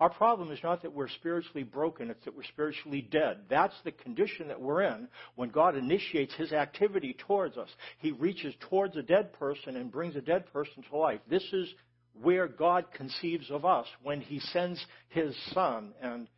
Our 0.00 0.10
problem 0.10 0.50
is 0.50 0.58
not 0.64 0.82
that 0.82 0.92
we're 0.92 1.08
spiritually 1.08 1.62
broken, 1.62 2.10
it's 2.10 2.24
that 2.24 2.34
we're 2.34 2.42
spiritually 2.42 3.06
dead. 3.08 3.42
That's 3.48 3.74
the 3.84 3.92
condition 3.92 4.48
that 4.48 4.60
we're 4.60 4.82
in 4.82 5.06
when 5.36 5.50
God 5.50 5.76
initiates 5.76 6.34
his 6.34 6.52
activity 6.52 7.14
towards 7.26 7.56
us. 7.56 7.68
He 7.98 8.10
reaches 8.10 8.54
towards 8.68 8.96
a 8.96 9.02
dead 9.02 9.32
person 9.34 9.76
and 9.76 9.92
brings 9.92 10.16
a 10.16 10.20
dead 10.20 10.52
person 10.52 10.82
to 10.90 10.96
life. 10.96 11.20
This 11.28 11.44
is 11.52 11.68
where 12.20 12.48
God 12.48 12.86
conceives 12.94 13.50
of 13.50 13.64
us 13.64 13.86
when 14.02 14.20
he 14.20 14.38
sends 14.38 14.84
his 15.08 15.34
son 15.52 15.92
and 16.02 16.28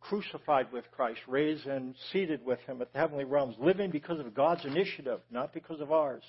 crucified 0.00 0.72
with 0.72 0.84
Christ, 0.90 1.20
raised 1.28 1.66
and 1.66 1.94
seated 2.12 2.44
with 2.44 2.58
him 2.60 2.80
at 2.82 2.92
the 2.92 2.98
heavenly 2.98 3.24
realms, 3.24 3.56
living 3.58 3.90
because 3.90 4.18
of 4.18 4.34
God's 4.34 4.64
initiative, 4.64 5.20
not 5.30 5.52
because 5.52 5.80
of 5.80 5.92
ours. 5.92 6.22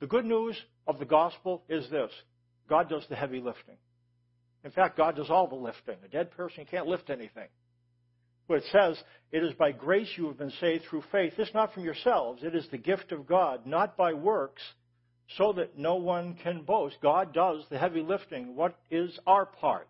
The 0.00 0.06
good 0.06 0.24
news 0.24 0.56
of 0.86 0.98
the 0.98 1.04
gospel 1.04 1.62
is 1.68 1.88
this 1.90 2.10
God 2.68 2.88
does 2.88 3.04
the 3.08 3.16
heavy 3.16 3.40
lifting. 3.40 3.76
In 4.64 4.70
fact, 4.70 4.96
God 4.96 5.16
does 5.16 5.30
all 5.30 5.48
the 5.48 5.54
lifting. 5.54 5.96
A 6.04 6.08
dead 6.08 6.30
person 6.32 6.66
can't 6.70 6.86
lift 6.86 7.10
anything. 7.10 7.48
But 8.46 8.58
it 8.58 8.64
says, 8.72 9.02
It 9.32 9.42
is 9.42 9.54
by 9.54 9.72
grace 9.72 10.10
you 10.16 10.26
have 10.26 10.38
been 10.38 10.52
saved 10.60 10.84
through 10.84 11.04
faith. 11.12 11.34
This 11.36 11.50
not 11.54 11.72
from 11.72 11.84
yourselves. 11.84 12.42
It 12.42 12.54
is 12.54 12.66
the 12.70 12.78
gift 12.78 13.12
of 13.12 13.26
God, 13.26 13.66
not 13.66 13.96
by 13.96 14.12
works, 14.12 14.62
so 15.36 15.52
that 15.52 15.78
no 15.78 15.96
one 15.96 16.36
can 16.42 16.62
boast. 16.62 16.96
God 17.02 17.32
does 17.32 17.62
the 17.70 17.78
heavy 17.78 18.02
lifting. 18.02 18.56
What 18.56 18.76
is 18.90 19.18
our 19.26 19.46
part? 19.46 19.88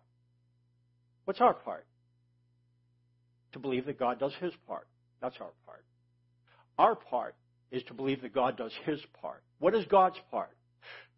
What's 1.25 1.41
our 1.41 1.53
part? 1.53 1.85
To 3.53 3.59
believe 3.59 3.85
that 3.85 3.99
God 3.99 4.19
does 4.19 4.33
his 4.39 4.53
part. 4.67 4.87
That's 5.21 5.37
our 5.39 5.51
part. 5.65 5.83
Our 6.77 6.95
part 6.95 7.35
is 7.71 7.83
to 7.83 7.93
believe 7.93 8.21
that 8.21 8.33
God 8.33 8.57
does 8.57 8.71
his 8.85 8.99
part. 9.21 9.43
What 9.59 9.75
is 9.75 9.85
God's 9.85 10.19
part? 10.29 10.55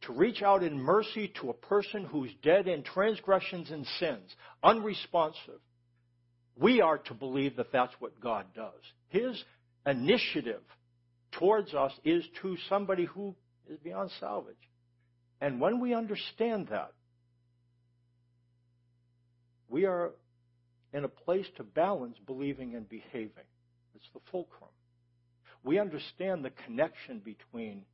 to 0.05 0.13
reach 0.13 0.41
out 0.41 0.63
in 0.63 0.77
mercy 0.77 1.31
to 1.41 1.49
a 1.49 1.53
person 1.53 2.05
who's 2.05 2.31
dead 2.41 2.67
in 2.67 2.83
transgressions 2.83 3.71
and 3.71 3.85
sins, 3.99 4.35
unresponsive. 4.63 5.59
We 6.57 6.81
are 6.81 6.97
to 6.97 7.13
believe 7.13 7.55
that 7.55 7.71
that's 7.71 7.93
what 7.99 8.19
God 8.19 8.45
does. 8.55 8.81
His 9.09 9.41
initiative 9.85 10.61
towards 11.31 11.73
us 11.73 11.91
is 12.03 12.23
to 12.41 12.57
somebody 12.69 13.05
who 13.05 13.35
is 13.69 13.77
beyond 13.79 14.11
salvage. 14.19 14.55
And 15.41 15.59
when 15.59 15.79
we 15.79 15.93
understand 15.93 16.67
that, 16.69 16.91
we 19.69 19.85
are 19.85 20.11
in 20.93 21.03
a 21.03 21.09
place 21.09 21.47
to 21.57 21.63
balance 21.63 22.17
believing 22.25 22.75
and 22.75 22.87
behaving. 22.87 23.49
It's 23.95 24.09
the 24.13 24.19
fulcrum. 24.31 24.69
We 25.63 25.79
understand 25.79 26.43
the 26.43 26.51
connection 26.65 27.19
between 27.19 27.85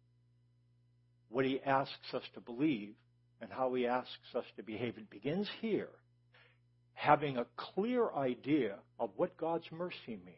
what 1.30 1.46
he 1.46 1.62
asks 1.62 2.14
us 2.14 2.24
to 2.34 2.42
believe 2.42 2.96
and 3.42 3.50
how 3.52 3.74
he 3.74 3.88
asks 3.88 4.36
us 4.36 4.44
to 4.58 4.64
behave. 4.64 4.98
It 4.98 5.10
begins 5.10 5.48
here, 5.62 5.90
having 6.94 7.38
a 7.38 7.46
clear 7.56 8.10
idea 8.12 8.76
of 9.00 9.12
what 9.16 9.38
God's 9.38 9.72
mercy 9.72 9.96
means. 10.08 10.36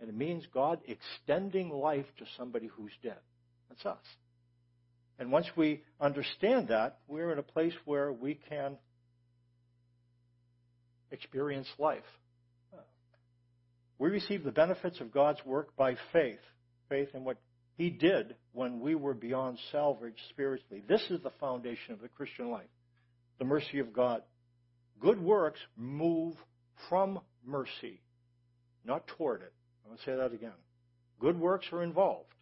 And 0.00 0.08
it 0.08 0.16
means 0.16 0.44
God 0.54 0.80
extending 0.86 1.70
life 1.70 2.06
to 2.18 2.24
somebody 2.36 2.68
who's 2.68 2.92
dead. 3.02 3.18
That's 3.68 3.84
us. 3.84 4.04
And 5.18 5.32
once 5.32 5.46
we 5.56 5.82
understand 6.00 6.68
that, 6.68 6.98
we're 7.08 7.32
in 7.32 7.38
a 7.38 7.42
place 7.42 7.74
where 7.84 8.12
we 8.12 8.38
can 8.48 8.76
experience 11.10 11.68
life. 11.78 12.04
We 13.98 14.10
receive 14.10 14.44
the 14.44 14.52
benefits 14.52 15.00
of 15.00 15.12
God's 15.12 15.44
work 15.44 15.76
by 15.76 15.96
faith, 16.12 16.38
faith 16.88 17.08
in 17.14 17.24
what 17.24 17.38
he 17.76 17.90
did 17.90 18.36
when 18.52 18.80
we 18.80 18.94
were 18.94 19.14
beyond 19.14 19.58
salvage 19.72 20.18
spiritually. 20.30 20.84
This 20.86 21.02
is 21.10 21.20
the 21.22 21.32
foundation 21.40 21.94
of 21.94 22.00
the 22.00 22.08
Christian 22.08 22.50
life 22.50 22.68
the 23.38 23.44
mercy 23.44 23.78
of 23.78 23.92
God. 23.92 24.22
Good 25.00 25.20
works 25.20 25.60
move 25.76 26.34
from 26.88 27.20
mercy, 27.46 28.00
not 28.84 29.06
toward 29.06 29.42
it. 29.42 29.52
I'm 29.84 29.90
going 29.90 29.98
to 29.98 30.04
say 30.04 30.16
that 30.16 30.34
again. 30.34 30.58
Good 31.20 31.38
works 31.38 31.66
are 31.72 31.84
involved. 31.84 32.32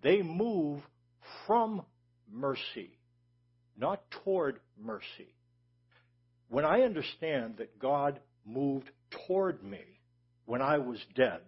They 0.00 0.22
move 0.22 0.80
from 1.46 1.82
mercy, 2.32 2.98
not 3.76 4.02
toward 4.24 4.60
mercy. 4.80 5.34
When 6.48 6.64
I 6.64 6.82
understand 6.82 7.56
that 7.58 7.78
God 7.78 8.20
moved 8.46 8.90
toward 9.26 9.62
me 9.62 10.00
when 10.46 10.62
I 10.62 10.78
was 10.78 10.98
dead, 11.14 11.40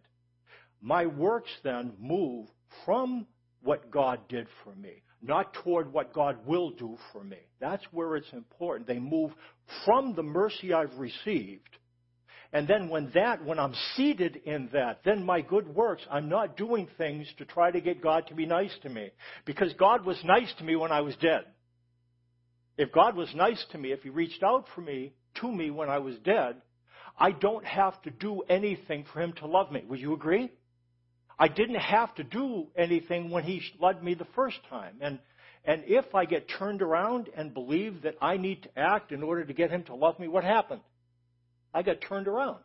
my 0.83 1.07
works 1.07 1.51
then 1.63 1.93
move 1.99 2.49
from 2.85 3.27
what 3.63 3.91
God 3.91 4.21
did 4.29 4.47
for 4.65 4.75
me, 4.75 5.03
not 5.23 5.53
toward 5.55 5.93
what 5.93 6.13
God 6.13 6.47
will 6.47 6.71
do 6.71 6.97
for 7.13 7.23
me. 7.23 7.39
That's 7.61 7.85
where 7.93 8.17
it's 8.17 8.33
important. 8.33 8.87
They 8.87 8.99
move 8.99 9.33
from 9.85 10.15
the 10.15 10.23
mercy 10.23 10.73
I've 10.73 10.97
received. 10.99 11.69
And 12.53 12.67
then 12.67 12.89
when 12.89 13.11
that, 13.15 13.45
when 13.45 13.59
I'm 13.61 13.75
seated 13.97 14.37
in 14.45 14.71
that, 14.73 15.01
then 15.05 15.25
my 15.25 15.41
good 15.41 15.69
works, 15.69 16.03
I'm 16.11 16.29
not 16.29 16.57
doing 16.57 16.89
things 16.99 17.27
to 17.39 17.45
try 17.45 17.71
to 17.71 17.81
get 17.81 18.03
God 18.03 18.27
to 18.27 18.35
be 18.35 18.45
nice 18.45 18.77
to 18.83 18.89
me. 18.89 19.11
Because 19.45 19.73
God 19.75 20.05
was 20.05 20.21
nice 20.25 20.53
to 20.59 20.65
me 20.65 20.75
when 20.75 20.91
I 20.91 21.01
was 21.03 21.15
dead. 21.17 21.45
If 22.77 22.91
God 22.93 23.15
was 23.15 23.33
nice 23.35 23.65
to 23.73 23.79
me, 23.79 23.93
if 23.93 24.03
He 24.03 24.11
reached 24.11 24.43
out 24.43 24.67
for 24.75 24.81
me, 24.81 25.13
to 25.41 25.53
me 25.53 25.71
when 25.71 25.89
I 25.89 25.99
was 25.99 26.17
dead, 26.25 26.57
I 27.17 27.31
don't 27.31 27.65
have 27.65 28.01
to 28.03 28.11
do 28.11 28.43
anything 28.49 29.05
for 29.13 29.21
Him 29.21 29.33
to 29.35 29.47
love 29.47 29.71
me. 29.71 29.85
Would 29.89 30.01
you 30.01 30.15
agree? 30.15 30.51
I 31.41 31.49
didn't 31.49 31.77
have 31.77 32.15
to 32.17 32.23
do 32.23 32.67
anything 32.77 33.31
when 33.31 33.45
he 33.45 33.63
loved 33.81 34.03
me 34.03 34.13
the 34.13 34.27
first 34.37 34.59
time. 34.69 34.97
And, 35.01 35.19
and 35.65 35.85
if 35.87 36.15
I 36.15 36.27
get 36.27 36.51
turned 36.59 36.83
around 36.83 37.31
and 37.35 37.55
believe 37.55 38.03
that 38.03 38.17
I 38.21 38.37
need 38.37 38.63
to 38.65 38.79
act 38.79 39.11
in 39.11 39.23
order 39.23 39.47
to 39.47 39.55
get 39.55 39.71
him 39.71 39.83
to 39.85 39.95
love 39.95 40.19
me, 40.19 40.29
what 40.29 40.45
happened? 40.45 40.83
I 41.73 41.83
got 41.83 42.01
turned 42.01 42.29
around. 42.29 42.59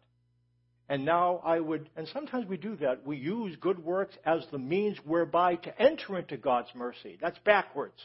And 0.87 1.03
now 1.03 1.41
I 1.43 1.59
would, 1.59 1.89
and 1.95 2.07
sometimes 2.09 2.47
we 2.47 2.57
do 2.57 2.75
that. 2.77 3.05
We 3.05 3.17
use 3.17 3.55
good 3.59 3.79
works 3.79 4.15
as 4.23 4.45
the 4.51 4.59
means 4.59 4.97
whereby 5.03 5.55
to 5.55 5.81
enter 5.81 6.19
into 6.19 6.37
God's 6.37 6.69
mercy. 6.75 7.17
That's 7.19 7.39
backwards. 7.39 7.97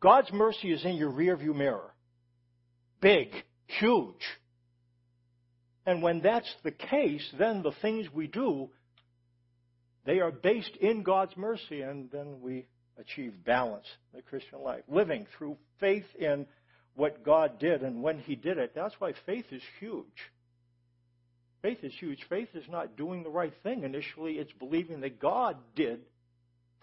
God's 0.00 0.32
mercy 0.32 0.72
is 0.72 0.84
in 0.84 0.96
your 0.96 1.10
rearview 1.10 1.54
mirror. 1.54 1.92
Big, 3.00 3.28
huge. 3.66 4.24
And 5.84 6.02
when 6.02 6.20
that's 6.20 6.52
the 6.62 6.70
case, 6.70 7.28
then 7.38 7.62
the 7.62 7.72
things 7.82 8.06
we 8.12 8.26
do 8.26 8.70
they 10.04 10.20
are 10.20 10.32
based 10.32 10.76
in 10.80 11.02
God's 11.02 11.36
mercy, 11.36 11.82
and 11.82 12.10
then 12.10 12.40
we 12.40 12.66
achieve 12.98 13.44
balance 13.44 13.86
in 14.12 14.18
the 14.18 14.22
Christian 14.22 14.60
life. 14.60 14.82
Living 14.88 15.26
through 15.36 15.56
faith 15.78 16.06
in 16.18 16.46
what 16.94 17.24
God 17.24 17.58
did 17.58 17.82
and 17.82 18.02
when 18.02 18.18
He 18.18 18.34
did 18.34 18.58
it. 18.58 18.72
That's 18.74 18.94
why 18.98 19.12
faith 19.26 19.46
is 19.50 19.62
huge. 19.80 20.06
Faith 21.62 21.78
is 21.82 21.92
huge. 21.98 22.18
Faith 22.28 22.48
is 22.54 22.64
not 22.68 22.96
doing 22.96 23.22
the 23.22 23.30
right 23.30 23.52
thing 23.62 23.84
initially, 23.84 24.34
it's 24.34 24.52
believing 24.58 25.00
that 25.02 25.20
God 25.20 25.56
did 25.76 26.00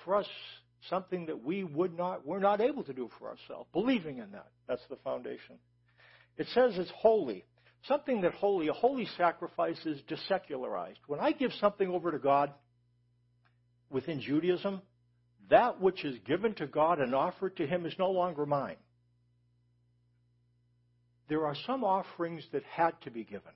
for 0.06 0.16
us 0.16 0.28
something 0.90 1.26
that 1.26 1.44
we 1.44 1.64
would 1.64 1.98
not, 1.98 2.26
we're 2.26 2.40
not 2.40 2.62
able 2.62 2.84
to 2.84 2.94
do 2.94 3.10
for 3.20 3.28
ourselves. 3.28 3.68
Believing 3.74 4.20
in 4.20 4.32
that. 4.32 4.48
That's 4.68 4.86
the 4.90 4.96
foundation. 4.98 5.58
It 6.38 6.48
says 6.54 6.78
it's 6.78 6.92
holy. 6.96 7.44
Something 7.84 8.22
that 8.22 8.34
holy, 8.34 8.70
a 8.70 8.74
holy 8.74 9.08
sacrifice 9.18 9.80
is 9.86 10.00
desecularized. 10.08 11.00
When 11.08 11.20
I 11.20 11.34
give 11.34 11.52
something 11.60 11.90
over 11.90 12.12
to 12.12 12.20
God, 12.20 12.54
within 13.90 14.22
Judaism, 14.22 14.82
that 15.50 15.82
which 15.82 16.06
is 16.06 16.18
given 16.28 16.54
to 16.56 16.68
God 16.68 17.00
and 17.00 17.16
offered 17.16 17.58
to 17.58 17.68
Him 17.68 17.86
is 17.86 17.94
no 17.98 18.12
longer 18.12 18.46
mine. 18.46 18.76
There 21.30 21.46
are 21.46 21.56
some 21.66 21.84
offerings 21.84 22.44
that 22.52 22.64
had 22.64 23.00
to 23.04 23.12
be 23.12 23.24
given. 23.24 23.52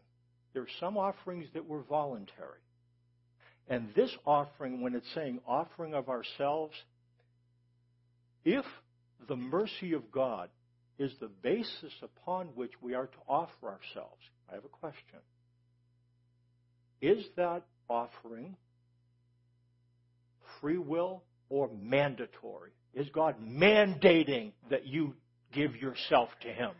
There 0.54 0.62
are 0.64 0.80
some 0.80 0.98
offerings 0.98 1.48
that 1.54 1.68
were 1.68 1.82
voluntary. 1.82 2.60
And 3.68 3.90
this 3.96 4.12
offering, 4.26 4.82
when 4.82 4.94
it's 4.96 5.12
saying 5.16 5.40
offering 5.48 5.94
of 5.94 6.10
ourselves, 6.10 6.76
if 8.46 8.66
the 9.28 9.36
mercy 9.36 9.94
of 9.94 10.12
God 10.12 10.50
is 11.00 11.12
the 11.20 11.30
basis 11.42 11.94
upon 12.02 12.48
which 12.56 12.72
we 12.82 12.94
are 12.94 13.08
to 13.08 13.18
offer 13.28 13.68
ourselves. 13.68 14.22
I 14.50 14.56
have 14.56 14.66
a 14.66 14.70
question. 14.70 15.20
Is 17.02 17.26
that 17.36 17.64
offering 17.90 18.56
free 20.62 20.78
will 20.78 21.24
or 21.50 21.70
mandatory? 21.82 22.72
Is 22.94 23.10
God 23.10 23.36
mandating 23.44 24.52
that 24.70 24.86
you 24.86 25.16
give 25.52 25.76
yourself 25.76 26.30
to 26.42 26.48
Him? 26.48 26.72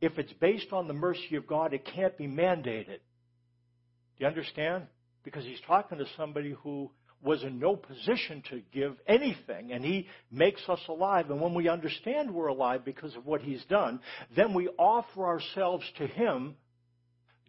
If 0.00 0.18
it's 0.18 0.32
based 0.34 0.72
on 0.72 0.88
the 0.88 0.94
mercy 0.94 1.36
of 1.36 1.46
God, 1.46 1.72
it 1.72 1.84
can't 1.84 2.16
be 2.16 2.26
mandated. 2.26 2.98
Do 4.16 4.24
you 4.24 4.26
understand? 4.26 4.84
Because 5.24 5.44
he's 5.44 5.60
talking 5.66 5.98
to 5.98 6.06
somebody 6.16 6.54
who 6.62 6.90
was 7.22 7.42
in 7.42 7.58
no 7.58 7.76
position 7.76 8.42
to 8.50 8.62
give 8.72 8.94
anything, 9.06 9.72
and 9.72 9.84
he 9.84 10.06
makes 10.30 10.60
us 10.68 10.80
alive. 10.88 11.30
And 11.30 11.40
when 11.40 11.54
we 11.54 11.68
understand 11.68 12.32
we're 12.32 12.48
alive 12.48 12.84
because 12.84 13.14
of 13.16 13.26
what 13.26 13.40
he's 13.40 13.64
done, 13.64 14.00
then 14.36 14.54
we 14.54 14.68
offer 14.78 15.26
ourselves 15.26 15.84
to 15.98 16.06
him 16.06 16.56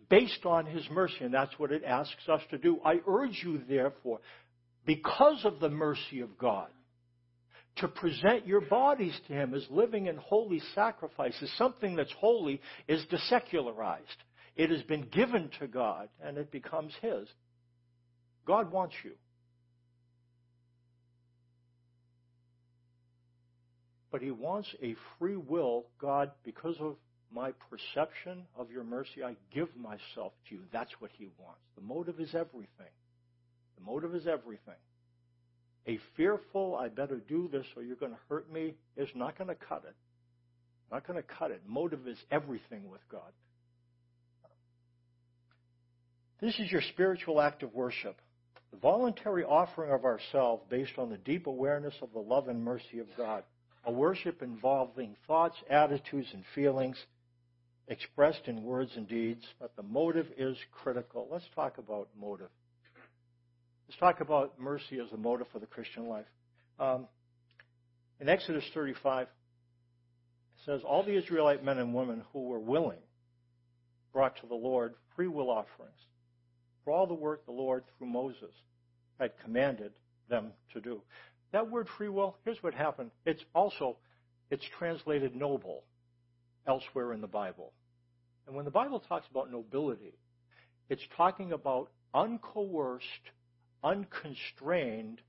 based 0.10 0.46
on 0.46 0.66
his 0.66 0.88
mercy, 0.90 1.18
and 1.22 1.34
that's 1.34 1.58
what 1.60 1.72
it 1.72 1.84
asks 1.84 2.28
us 2.30 2.42
to 2.50 2.58
do. 2.58 2.80
I 2.84 3.02
urge 3.06 3.42
you, 3.44 3.62
therefore, 3.68 4.20
because 4.86 5.44
of 5.44 5.60
the 5.60 5.70
mercy 5.70 6.22
of 6.22 6.38
God, 6.38 6.70
to 7.78 7.88
present 7.88 8.48
your 8.48 8.62
bodies 8.62 9.18
to 9.28 9.34
him 9.34 9.54
as 9.54 9.66
living 9.70 10.08
and 10.08 10.18
holy 10.18 10.62
sacrifices. 10.74 11.52
Something 11.58 11.96
that's 11.96 12.14
holy 12.20 12.62
is 12.88 13.06
desecularized. 13.06 14.02
It 14.56 14.72
has 14.72 14.82
been 14.84 15.04
given 15.10 15.50
to 15.60 15.68
God, 15.68 16.10
and 16.24 16.38
it 16.38 16.52
becomes 16.52 16.94
his. 17.02 17.28
God 18.46 18.72
wants 18.72 18.96
you. 19.04 19.12
But 24.12 24.22
he 24.22 24.32
wants 24.32 24.68
a 24.82 24.96
free 25.20 25.36
will. 25.36 25.86
God, 26.00 26.32
because 26.44 26.76
of 26.80 26.96
my 27.32 27.52
perception 27.70 28.44
of 28.58 28.72
your 28.72 28.84
mercy, 28.84 29.24
I 29.24 29.36
give 29.54 29.68
myself 29.76 30.32
to 30.50 30.56
you. 30.56 30.62
That's 30.72 30.92
what 31.00 31.12
he 31.18 31.30
wants. 31.38 31.62
The 31.76 31.82
motive 31.82 32.20
is 32.20 32.34
everything. 32.34 32.94
The 33.78 33.84
motive 33.86 34.16
is 34.16 34.26
everything. 34.26 34.80
A 35.88 36.00
fearful, 36.16 36.76
I 36.76 36.90
better 36.90 37.22
do 37.28 37.48
this 37.52 37.66
or 37.76 37.84
you're 37.84 37.96
going 37.96 38.12
to 38.12 38.18
hurt 38.30 38.52
me, 38.52 38.76
is 38.98 39.10
not 39.16 39.38
going 39.38 39.48
to 39.48 39.56
cut 39.56 39.84
it. 39.88 39.96
Not 40.92 41.08
going 41.08 41.22
to 41.22 41.24
cut 41.24 41.52
it. 41.52 41.62
Motive 41.68 42.08
is 42.08 42.18
everything 42.30 42.90
with 42.90 43.02
God. 43.12 43.32
This 46.42 46.60
is 46.60 46.72
your 46.72 46.82
spiritual 46.94 47.42
act 47.42 47.64
of 47.64 47.74
worship. 47.74 48.18
The 48.72 48.78
voluntary 48.78 49.44
offering 49.44 49.92
of 49.92 50.06
ourselves 50.06 50.64
based 50.70 50.98
on 50.98 51.10
the 51.10 51.18
deep 51.18 51.48
awareness 51.48 51.96
of 52.02 52.10
the 52.14 52.20
love 52.20 52.48
and 52.48 52.64
mercy 52.64 53.00
of 53.00 53.08
God. 53.16 53.44
A 53.86 53.92
worship 53.92 54.42
involving 54.42 55.16
thoughts, 55.26 55.56
attitudes, 55.70 56.28
and 56.34 56.44
feelings 56.54 56.98
expressed 57.88 58.42
in 58.48 58.64
words 58.64 58.92
and 58.96 59.08
deeds, 59.08 59.46
but 59.60 59.76
the 59.78 59.84
motive 59.84 60.28
is 60.38 60.58
critical. 60.84 61.28
Let's 61.32 61.48
talk 61.56 61.78
about 61.78 62.10
motive. 62.20 62.50
Let's 63.88 64.00
talk 64.00 64.22
about 64.22 64.60
mercy 64.60 65.00
as 65.00 65.12
a 65.14 65.18
motive 65.18 65.48
for 65.52 65.60
the 65.60 65.66
Christian 65.66 66.08
life. 66.08 66.26
Um, 66.80 67.08
in 68.20 68.30
Exodus 68.30 68.64
35, 68.74 69.24
it 69.24 69.30
says, 70.66 70.82
All 70.86 71.04
the 71.04 71.16
Israelite 71.16 71.64
men 71.64 71.78
and 71.78 71.94
women 71.94 72.24
who 72.34 72.48
were 72.48 72.60
willing 72.60 73.00
brought 74.14 74.36
to 74.42 74.48
the 74.48 74.56
Lord 74.56 74.96
free 75.16 75.28
will 75.28 75.50
offerings 75.50 76.00
for 76.88 76.94
all 76.94 77.06
the 77.06 77.14
work 77.14 77.46
the 77.46 77.52
Lord, 77.52 77.84
through 77.98 78.08
Moses, 78.08 78.54
had 79.20 79.32
commanded 79.44 79.92
them 80.30 80.54
to 80.74 80.80
do. 80.80 81.02
That 81.52 81.70
word 81.70 81.90
free 81.98 82.08
will, 82.08 82.38
here's 82.46 82.64
what 82.64 82.74
happened. 82.74 83.12
It's 83.26 83.44
also, 83.54 83.98
it's 84.50 84.64
translated 84.80 85.36
noble 85.36 85.84
elsewhere 86.66 87.12
in 87.12 87.20
the 87.20 87.28
Bible. 87.28 87.74
And 88.48 88.56
when 88.56 88.64
the 88.64 88.72
Bible 88.72 89.02
talks 89.02 89.28
about 89.30 89.52
nobility, 89.52 90.14
it's 90.90 91.02
talking 91.18 91.52
about 91.52 91.92
uncoerced, 92.16 93.02
unconstrained 93.84 95.22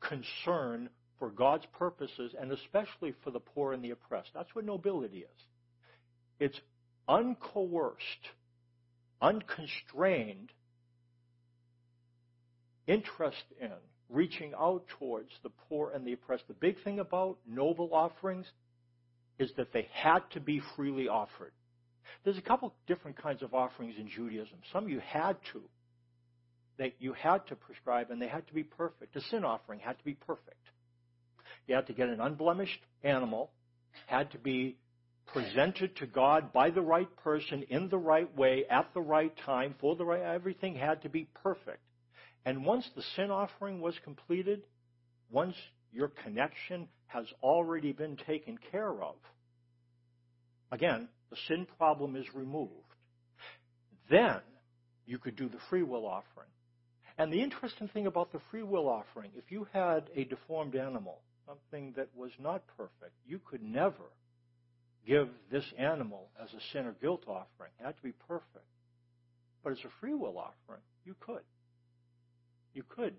concern 0.00 0.88
for 1.18 1.30
God's 1.30 1.66
purposes 1.78 2.34
and 2.40 2.52
especially 2.52 3.14
for 3.24 3.30
the 3.30 3.40
poor 3.40 3.72
and 3.72 3.82
the 3.82 3.90
oppressed. 3.90 4.30
That's 4.34 4.54
what 4.54 4.64
nobility 4.64 5.18
is. 5.18 5.44
It's 6.38 6.60
uncoerced, 7.08 7.96
unconstrained 9.20 10.50
interest 12.86 13.44
in 13.60 13.70
reaching 14.08 14.52
out 14.58 14.84
towards 14.98 15.30
the 15.42 15.50
poor 15.68 15.90
and 15.94 16.06
the 16.06 16.12
oppressed. 16.14 16.44
The 16.48 16.54
big 16.54 16.82
thing 16.82 17.00
about 17.00 17.38
noble 17.46 17.90
offerings 17.92 18.46
is 19.38 19.50
that 19.56 19.72
they 19.72 19.88
had 19.92 20.20
to 20.32 20.40
be 20.40 20.60
freely 20.76 21.08
offered. 21.08 21.52
There's 22.24 22.38
a 22.38 22.42
couple 22.42 22.74
different 22.86 23.20
kinds 23.20 23.42
of 23.42 23.54
offerings 23.54 23.94
in 23.98 24.08
Judaism. 24.08 24.58
Some 24.72 24.88
you 24.88 25.00
had 25.00 25.36
to. 25.52 25.62
They, 26.78 26.94
you 27.00 27.12
had 27.12 27.46
to 27.48 27.56
prescribe, 27.56 28.10
and 28.10 28.22
they 28.22 28.28
had 28.28 28.46
to 28.46 28.54
be 28.54 28.62
perfect. 28.62 29.16
A 29.16 29.20
sin 29.20 29.44
offering 29.44 29.80
had 29.80 29.98
to 29.98 30.04
be 30.04 30.14
perfect. 30.14 30.54
You 31.66 31.74
had 31.74 31.88
to 31.88 31.92
get 31.92 32.08
an 32.08 32.20
unblemished 32.20 32.80
animal, 33.02 33.50
had 34.06 34.30
to 34.30 34.38
be 34.38 34.78
presented 35.26 35.96
to 35.96 36.06
God 36.06 36.52
by 36.52 36.70
the 36.70 36.80
right 36.80 37.08
person 37.18 37.64
in 37.68 37.88
the 37.88 37.98
right 37.98 38.34
way 38.36 38.64
at 38.70 38.94
the 38.94 39.00
right 39.00 39.32
time 39.44 39.74
for 39.80 39.96
the 39.96 40.04
right 40.04 40.22
everything 40.22 40.74
had 40.74 41.02
to 41.02 41.08
be 41.08 41.28
perfect. 41.42 41.82
And 42.46 42.64
once 42.64 42.88
the 42.96 43.02
sin 43.16 43.30
offering 43.30 43.80
was 43.80 43.94
completed, 44.04 44.62
once 45.30 45.54
your 45.92 46.08
connection 46.24 46.88
has 47.08 47.26
already 47.42 47.92
been 47.92 48.16
taken 48.26 48.58
care 48.70 49.02
of, 49.02 49.16
again, 50.70 51.08
the 51.30 51.36
sin 51.48 51.66
problem 51.76 52.16
is 52.16 52.24
removed. 52.34 52.72
Then 54.10 54.40
you 55.04 55.18
could 55.18 55.36
do 55.36 55.48
the 55.48 55.58
free 55.68 55.82
will 55.82 56.06
offering. 56.06 56.48
And 57.18 57.32
the 57.32 57.42
interesting 57.42 57.88
thing 57.88 58.06
about 58.06 58.32
the 58.32 58.40
free 58.50 58.62
will 58.62 58.88
offering, 58.88 59.32
if 59.36 59.50
you 59.50 59.66
had 59.72 60.08
a 60.14 60.24
deformed 60.24 60.76
animal, 60.76 61.18
something 61.46 61.92
that 61.96 62.08
was 62.16 62.30
not 62.38 62.62
perfect, 62.76 63.12
you 63.26 63.40
could 63.44 63.62
never 63.62 64.04
give 65.04 65.28
this 65.50 65.64
animal 65.76 66.28
as 66.40 66.48
a 66.50 66.60
sin 66.72 66.86
or 66.86 66.92
guilt 66.92 67.24
offering. 67.26 67.72
It 67.80 67.86
had 67.86 67.96
to 67.96 68.02
be 68.02 68.12
perfect. 68.28 68.64
But 69.64 69.72
as 69.72 69.78
a 69.84 69.90
free 70.00 70.14
will 70.14 70.38
offering, 70.38 70.82
you 71.04 71.16
could. 71.18 71.42
You 72.72 72.84
could 72.88 73.14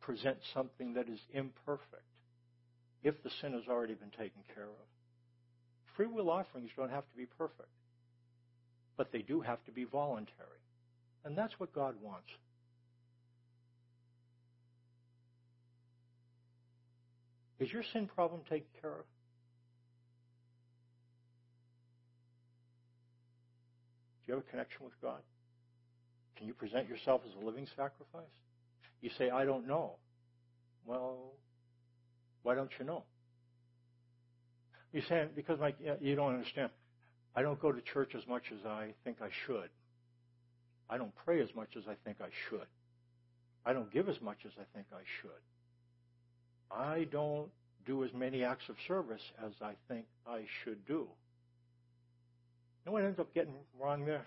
present 0.00 0.36
something 0.52 0.94
that 0.94 1.08
is 1.08 1.20
imperfect 1.32 2.04
if 3.02 3.22
the 3.22 3.30
sin 3.40 3.54
has 3.54 3.62
already 3.68 3.94
been 3.94 4.10
taken 4.10 4.42
care 4.54 4.64
of. 4.64 4.86
Free 5.96 6.06
will 6.06 6.28
offerings 6.28 6.70
don't 6.76 6.90
have 6.90 7.08
to 7.08 7.16
be 7.16 7.26
perfect, 7.38 7.68
but 8.98 9.10
they 9.12 9.22
do 9.22 9.40
have 9.40 9.64
to 9.64 9.72
be 9.72 9.84
voluntary. 9.84 10.60
And 11.24 11.38
that's 11.38 11.58
what 11.58 11.72
God 11.72 11.94
wants. 12.02 12.28
Is 17.64 17.72
your 17.72 17.82
sin 17.94 18.06
problem 18.14 18.42
taken 18.42 18.66
care 18.82 18.90
of? 18.90 19.06
Do 24.20 24.26
you 24.26 24.34
have 24.34 24.42
a 24.46 24.50
connection 24.50 24.84
with 24.84 24.92
God? 25.00 25.20
Can 26.36 26.46
you 26.46 26.52
present 26.52 26.90
yourself 26.90 27.22
as 27.26 27.42
a 27.42 27.46
living 27.46 27.66
sacrifice? 27.74 28.28
You 29.00 29.08
say, 29.16 29.30
I 29.30 29.46
don't 29.46 29.66
know. 29.66 29.92
Well, 30.84 31.32
why 32.42 32.54
don't 32.54 32.70
you 32.78 32.84
know? 32.84 33.04
You 34.92 35.00
say, 35.08 35.26
because 35.34 35.58
my, 35.58 35.72
you 36.02 36.16
don't 36.16 36.34
understand. 36.34 36.68
I 37.34 37.40
don't 37.40 37.58
go 37.62 37.72
to 37.72 37.80
church 37.80 38.12
as 38.14 38.26
much 38.28 38.42
as 38.52 38.66
I 38.66 38.88
think 39.04 39.22
I 39.22 39.28
should. 39.46 39.70
I 40.90 40.98
don't 40.98 41.14
pray 41.24 41.40
as 41.40 41.48
much 41.56 41.70
as 41.78 41.84
I 41.88 41.94
think 42.04 42.18
I 42.20 42.28
should. 42.50 42.66
I 43.64 43.72
don't 43.72 43.90
give 43.90 44.10
as 44.10 44.20
much 44.20 44.40
as 44.44 44.52
I 44.58 44.64
think 44.74 44.88
I 44.92 45.00
should. 45.22 45.30
I 46.74 47.06
don't 47.10 47.48
do 47.86 48.04
as 48.04 48.10
many 48.14 48.44
acts 48.44 48.64
of 48.68 48.76
service 48.88 49.20
as 49.44 49.52
I 49.62 49.72
think 49.88 50.06
I 50.26 50.44
should 50.62 50.86
do. 50.86 51.06
Know 52.86 52.92
what 52.92 53.04
ends 53.04 53.18
up 53.18 53.32
getting 53.34 53.54
wrong 53.80 54.04
there? 54.04 54.26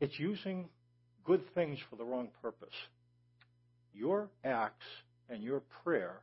It's 0.00 0.18
using 0.18 0.68
good 1.24 1.42
things 1.54 1.78
for 1.90 1.96
the 1.96 2.04
wrong 2.04 2.28
purpose. 2.40 2.74
Your 3.94 4.28
acts 4.44 4.86
and 5.28 5.42
your 5.42 5.62
prayer 5.84 6.20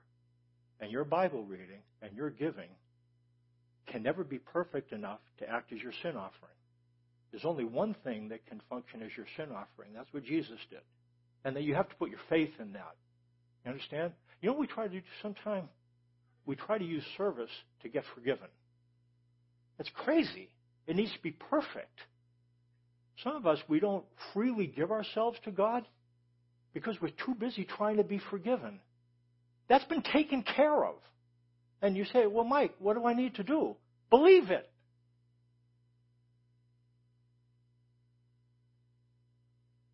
and 0.79 0.91
your 0.91 1.03
Bible 1.03 1.43
reading 1.43 1.81
and 2.01 2.15
your 2.15 2.29
giving 2.29 2.69
can 3.87 4.03
never 4.03 4.23
be 4.23 4.39
perfect 4.39 4.91
enough 4.91 5.19
to 5.39 5.49
act 5.49 5.71
as 5.71 5.79
your 5.79 5.93
sin 6.03 6.15
offering. 6.15 6.53
There's 7.31 7.45
only 7.45 7.63
one 7.63 7.95
thing 8.03 8.29
that 8.29 8.45
can 8.47 8.61
function 8.69 9.01
as 9.03 9.11
your 9.15 9.27
sin 9.37 9.49
offering. 9.51 9.93
That's 9.93 10.11
what 10.11 10.23
Jesus 10.23 10.59
did. 10.69 10.81
And 11.45 11.55
that 11.55 11.63
you 11.63 11.75
have 11.75 11.89
to 11.89 11.95
put 11.95 12.09
your 12.09 12.19
faith 12.29 12.51
in 12.59 12.73
that. 12.73 12.95
You 13.65 13.71
understand? 13.71 14.13
You 14.41 14.47
know 14.47 14.53
what 14.53 14.61
we 14.61 14.67
try 14.67 14.87
to 14.87 14.93
do 14.93 15.01
sometimes? 15.21 15.67
We 16.45 16.55
try 16.55 16.77
to 16.77 16.85
use 16.85 17.03
service 17.17 17.51
to 17.83 17.89
get 17.89 18.03
forgiven. 18.15 18.47
It's 19.77 19.89
crazy. 19.93 20.49
It 20.87 20.95
needs 20.95 21.11
to 21.13 21.21
be 21.21 21.31
perfect. 21.31 21.99
Some 23.23 23.35
of 23.35 23.45
us, 23.45 23.59
we 23.67 23.79
don't 23.79 24.05
freely 24.33 24.67
give 24.67 24.91
ourselves 24.91 25.37
to 25.43 25.51
God 25.51 25.85
because 26.73 26.95
we're 27.01 27.11
too 27.25 27.35
busy 27.35 27.65
trying 27.65 27.97
to 27.97 28.03
be 28.03 28.19
forgiven. 28.29 28.79
That's 29.67 29.85
been 29.85 30.01
taken 30.01 30.43
care 30.43 30.85
of. 30.85 30.95
And 31.81 31.95
you 31.95 32.05
say, 32.05 32.25
Well, 32.27 32.45
Mike, 32.45 32.73
what 32.79 32.95
do 32.95 33.05
I 33.05 33.13
need 33.13 33.35
to 33.35 33.43
do? 33.43 33.75
Believe 34.09 34.49
it. 34.49 34.69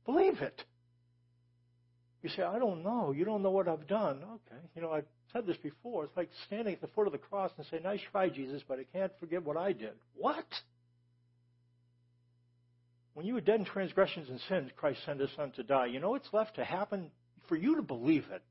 Believe 0.05 0.41
it. 0.41 0.63
You 2.25 2.31
say, 2.35 2.41
I 2.41 2.57
don't 2.57 2.83
know. 2.83 3.11
You 3.11 3.23
don't 3.23 3.43
know 3.43 3.51
what 3.51 3.67
I've 3.67 3.85
done. 3.85 4.17
Okay. 4.23 4.59
You 4.75 4.81
know, 4.81 4.91
I've 4.91 5.05
said 5.31 5.45
this 5.45 5.57
before. 5.57 6.05
It's 6.05 6.17
like 6.17 6.31
standing 6.47 6.73
at 6.73 6.81
the 6.81 6.87
foot 6.87 7.05
of 7.05 7.13
the 7.13 7.19
cross 7.19 7.51
and 7.55 7.67
say, 7.67 7.79
Nice 7.83 7.99
try, 8.11 8.29
Jesus, 8.29 8.63
but 8.67 8.79
I 8.79 8.97
can't 8.97 9.11
forget 9.19 9.45
what 9.45 9.57
I 9.57 9.73
did. 9.73 9.91
What? 10.15 10.47
When 13.13 13.27
you 13.27 13.35
were 13.35 13.41
dead 13.41 13.59
in 13.59 13.65
transgressions 13.65 14.27
and 14.27 14.39
sins, 14.49 14.71
Christ 14.75 15.01
sent 15.05 15.19
his 15.19 15.29
son 15.35 15.51
to 15.51 15.61
die. 15.61 15.85
You 15.85 15.99
know 15.99 16.09
what's 16.09 16.33
left 16.33 16.55
to 16.55 16.65
happen 16.65 17.11
for 17.47 17.55
you 17.55 17.75
to 17.75 17.83
believe 17.83 18.25
it? 18.31 18.41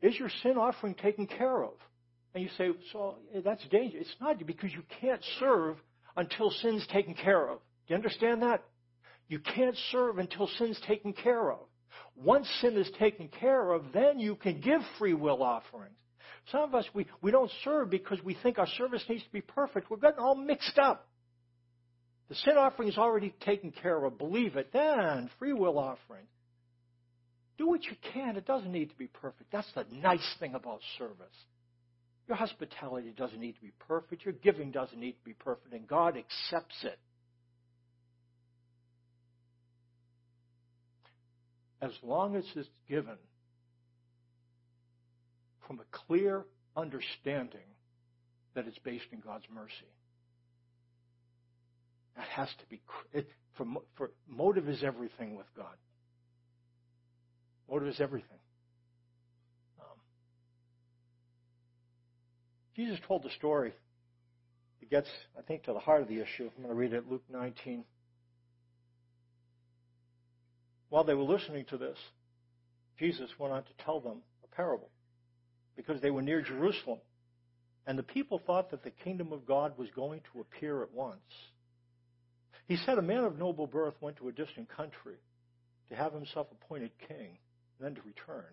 Is 0.00 0.18
your 0.18 0.30
sin 0.42 0.56
offering 0.56 0.94
taken 0.94 1.26
care 1.26 1.62
of? 1.62 1.74
And 2.34 2.42
you 2.42 2.48
say, 2.56 2.70
so 2.90 3.16
eh, 3.34 3.42
that's 3.44 3.62
dangerous. 3.70 4.06
It's 4.06 4.16
not 4.18 4.46
because 4.46 4.72
you 4.72 4.82
can't 5.02 5.20
serve 5.38 5.76
until 6.16 6.48
sin's 6.62 6.86
taken 6.86 7.12
care 7.12 7.50
of. 7.50 7.58
Do 7.86 7.92
you 7.92 7.96
understand 7.96 8.40
that? 8.44 8.62
You 9.30 9.38
can't 9.38 9.76
serve 9.92 10.18
until 10.18 10.48
sin's 10.58 10.78
taken 10.88 11.12
care 11.12 11.52
of. 11.52 11.60
Once 12.16 12.48
sin 12.60 12.76
is 12.76 12.90
taken 12.98 13.28
care 13.28 13.70
of, 13.70 13.84
then 13.94 14.18
you 14.18 14.34
can 14.34 14.60
give 14.60 14.80
free 14.98 15.14
will 15.14 15.44
offerings. 15.44 15.94
Some 16.50 16.62
of 16.62 16.74
us, 16.74 16.84
we, 16.92 17.06
we 17.22 17.30
don't 17.30 17.50
serve 17.62 17.90
because 17.90 18.18
we 18.24 18.36
think 18.42 18.58
our 18.58 18.66
service 18.66 19.04
needs 19.08 19.22
to 19.22 19.30
be 19.30 19.40
perfect. 19.40 19.88
We're 19.88 19.98
getting 19.98 20.18
all 20.18 20.34
mixed 20.34 20.76
up. 20.80 21.06
The 22.28 22.34
sin 22.34 22.56
offering 22.56 22.88
is 22.88 22.98
already 22.98 23.32
taken 23.44 23.70
care 23.70 24.04
of. 24.04 24.18
Believe 24.18 24.56
it. 24.56 24.70
Then, 24.72 25.30
free 25.38 25.52
will 25.52 25.78
offering. 25.78 26.26
Do 27.56 27.68
what 27.68 27.84
you 27.84 27.94
can. 28.12 28.36
It 28.36 28.46
doesn't 28.46 28.72
need 28.72 28.90
to 28.90 28.96
be 28.96 29.06
perfect. 29.06 29.52
That's 29.52 29.70
the 29.76 29.84
nice 29.92 30.36
thing 30.40 30.54
about 30.54 30.80
service. 30.98 31.14
Your 32.26 32.36
hospitality 32.36 33.14
doesn't 33.16 33.40
need 33.40 33.54
to 33.54 33.60
be 33.60 33.72
perfect. 33.86 34.24
Your 34.24 34.34
giving 34.34 34.72
doesn't 34.72 34.98
need 34.98 35.12
to 35.12 35.24
be 35.24 35.34
perfect. 35.34 35.72
And 35.72 35.86
God 35.86 36.16
accepts 36.16 36.82
it. 36.82 36.98
As 41.82 41.92
long 42.02 42.36
as 42.36 42.44
it's 42.54 42.68
given 42.88 43.16
from 45.66 45.80
a 45.80 45.84
clear 46.06 46.44
understanding 46.76 47.60
that 48.54 48.66
it's 48.66 48.78
based 48.78 49.06
in 49.12 49.20
God's 49.20 49.44
mercy. 49.52 49.72
That 52.16 52.26
has 52.26 52.48
to 52.58 52.66
be, 52.68 52.80
it, 53.12 53.28
for, 53.56 53.66
for 53.96 54.10
motive 54.28 54.68
is 54.68 54.82
everything 54.82 55.36
with 55.36 55.46
God. 55.56 55.76
Motive 57.70 57.88
is 57.88 58.00
everything. 58.00 58.38
Um, 59.78 59.96
Jesus 62.74 62.98
told 63.06 63.22
the 63.22 63.30
story. 63.38 63.72
It 64.82 64.90
gets, 64.90 65.08
I 65.38 65.42
think, 65.42 65.64
to 65.64 65.72
the 65.72 65.78
heart 65.78 66.02
of 66.02 66.08
the 66.08 66.20
issue. 66.20 66.50
I'm 66.56 66.64
going 66.64 66.68
to 66.68 66.74
read 66.74 66.92
it, 66.92 67.08
Luke 67.08 67.22
19. 67.30 67.84
While 70.90 71.04
they 71.04 71.14
were 71.14 71.22
listening 71.22 71.64
to 71.66 71.78
this, 71.78 71.96
Jesus 72.98 73.30
went 73.38 73.54
on 73.54 73.62
to 73.62 73.84
tell 73.84 74.00
them 74.00 74.18
a 74.44 74.54
parable 74.54 74.90
because 75.76 76.00
they 76.00 76.10
were 76.10 76.20
near 76.20 76.42
Jerusalem. 76.42 76.98
And 77.86 77.98
the 77.98 78.02
people 78.02 78.40
thought 78.44 78.70
that 78.72 78.84
the 78.84 78.90
kingdom 78.90 79.32
of 79.32 79.46
God 79.46 79.78
was 79.78 79.88
going 79.96 80.20
to 80.32 80.40
appear 80.40 80.82
at 80.82 80.92
once. 80.92 81.18
He 82.68 82.76
said, 82.76 82.98
A 82.98 83.02
man 83.02 83.24
of 83.24 83.38
noble 83.38 83.66
birth 83.66 83.94
went 84.00 84.18
to 84.18 84.28
a 84.28 84.32
distant 84.32 84.68
country 84.68 85.16
to 85.88 85.96
have 85.96 86.12
himself 86.12 86.48
appointed 86.52 86.90
king, 87.08 87.38
and 87.78 87.80
then 87.80 87.94
to 87.94 88.02
return. 88.02 88.52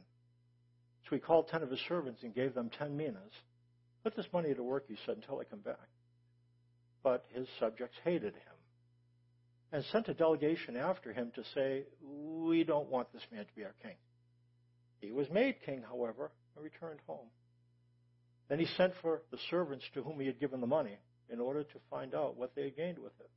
So 1.08 1.16
he 1.16 1.20
called 1.20 1.50
ten 1.50 1.62
of 1.62 1.70
his 1.70 1.80
servants 1.88 2.24
and 2.24 2.34
gave 2.34 2.54
them 2.54 2.70
ten 2.70 2.98
minas. 2.98 3.34
Put 4.04 4.16
this 4.16 4.26
money 4.32 4.54
to 4.54 4.64
work, 4.64 4.86
he 4.88 4.98
said, 5.06 5.18
until 5.18 5.40
I 5.40 5.44
come 5.44 5.60
back. 5.60 5.88
But 7.04 7.26
his 7.34 7.48
subjects 7.60 7.98
hated 8.04 8.34
him 8.34 8.57
and 9.72 9.84
sent 9.92 10.08
a 10.08 10.14
delegation 10.14 10.76
after 10.76 11.12
him 11.12 11.32
to 11.36 11.44
say, 11.54 11.84
We 12.02 12.64
don't 12.64 12.90
want 12.90 13.12
this 13.14 13.24
man 13.32 13.46
to 13.46 13.56
be 13.56 13.64
our 13.64 13.76
king. 13.82 13.96
He 15.00 15.12
was 15.12 15.28
made 15.30 15.56
king, 15.66 15.84
however, 15.88 16.32
and 16.56 16.64
returned 16.64 17.00
home. 17.06 17.28
Then 18.50 18.60
he 18.60 18.66
sent 18.78 18.94
for 19.02 19.22
the 19.32 19.38
servants 19.50 19.86
to 19.94 20.02
whom 20.02 20.20
he 20.20 20.28
had 20.28 20.40
given 20.40 20.62
the 20.62 20.68
money 20.68 20.98
in 21.30 21.40
order 21.40 21.64
to 21.64 21.80
find 21.90 22.16
out 22.16 22.38
what 22.38 22.56
they 22.56 22.64
had 22.64 22.78
gained 22.78 23.00
with 23.00 23.14
it. 23.20 23.30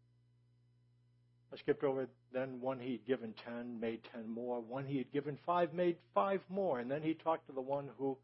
I 1.53 1.57
skipped 1.57 1.83
over 1.83 2.07
then 2.33 2.61
one 2.61 2.79
he 2.79 2.93
had 2.93 3.07
given 3.07 3.35
ten 3.45 3.81
made 3.81 4.01
ten 4.13 4.29
more. 4.29 4.61
One 4.61 4.85
he 4.85 4.99
had 4.99 5.13
given 5.13 5.37
five 5.45 5.75
made 5.75 5.97
five 6.15 6.41
more. 6.49 6.79
And 6.79 6.89
then 6.89 7.03
he 7.03 7.15
talked 7.15 7.49
to 7.49 7.53
the 7.53 7.61
one 7.61 7.91
who, 7.99 8.17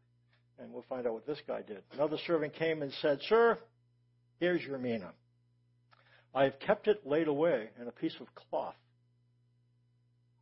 and 0.57 0.71
we'll 0.71 0.85
find 0.87 1.05
out 1.05 1.13
what 1.13 1.27
this 1.27 1.41
guy 1.45 1.61
did. 1.61 1.83
Another 1.91 2.17
servant 2.25 2.53
came 2.53 2.81
and 2.81 2.93
said, 3.01 3.19
Sir, 3.27 3.59
here's 4.39 4.61
your 4.61 4.77
mina. 4.77 5.11
I 6.37 6.43
have 6.43 6.59
kept 6.59 6.87
it 6.87 7.01
laid 7.03 7.27
away 7.27 7.69
in 7.81 7.87
a 7.87 7.91
piece 7.91 8.13
of 8.21 8.27
cloth. 8.35 8.75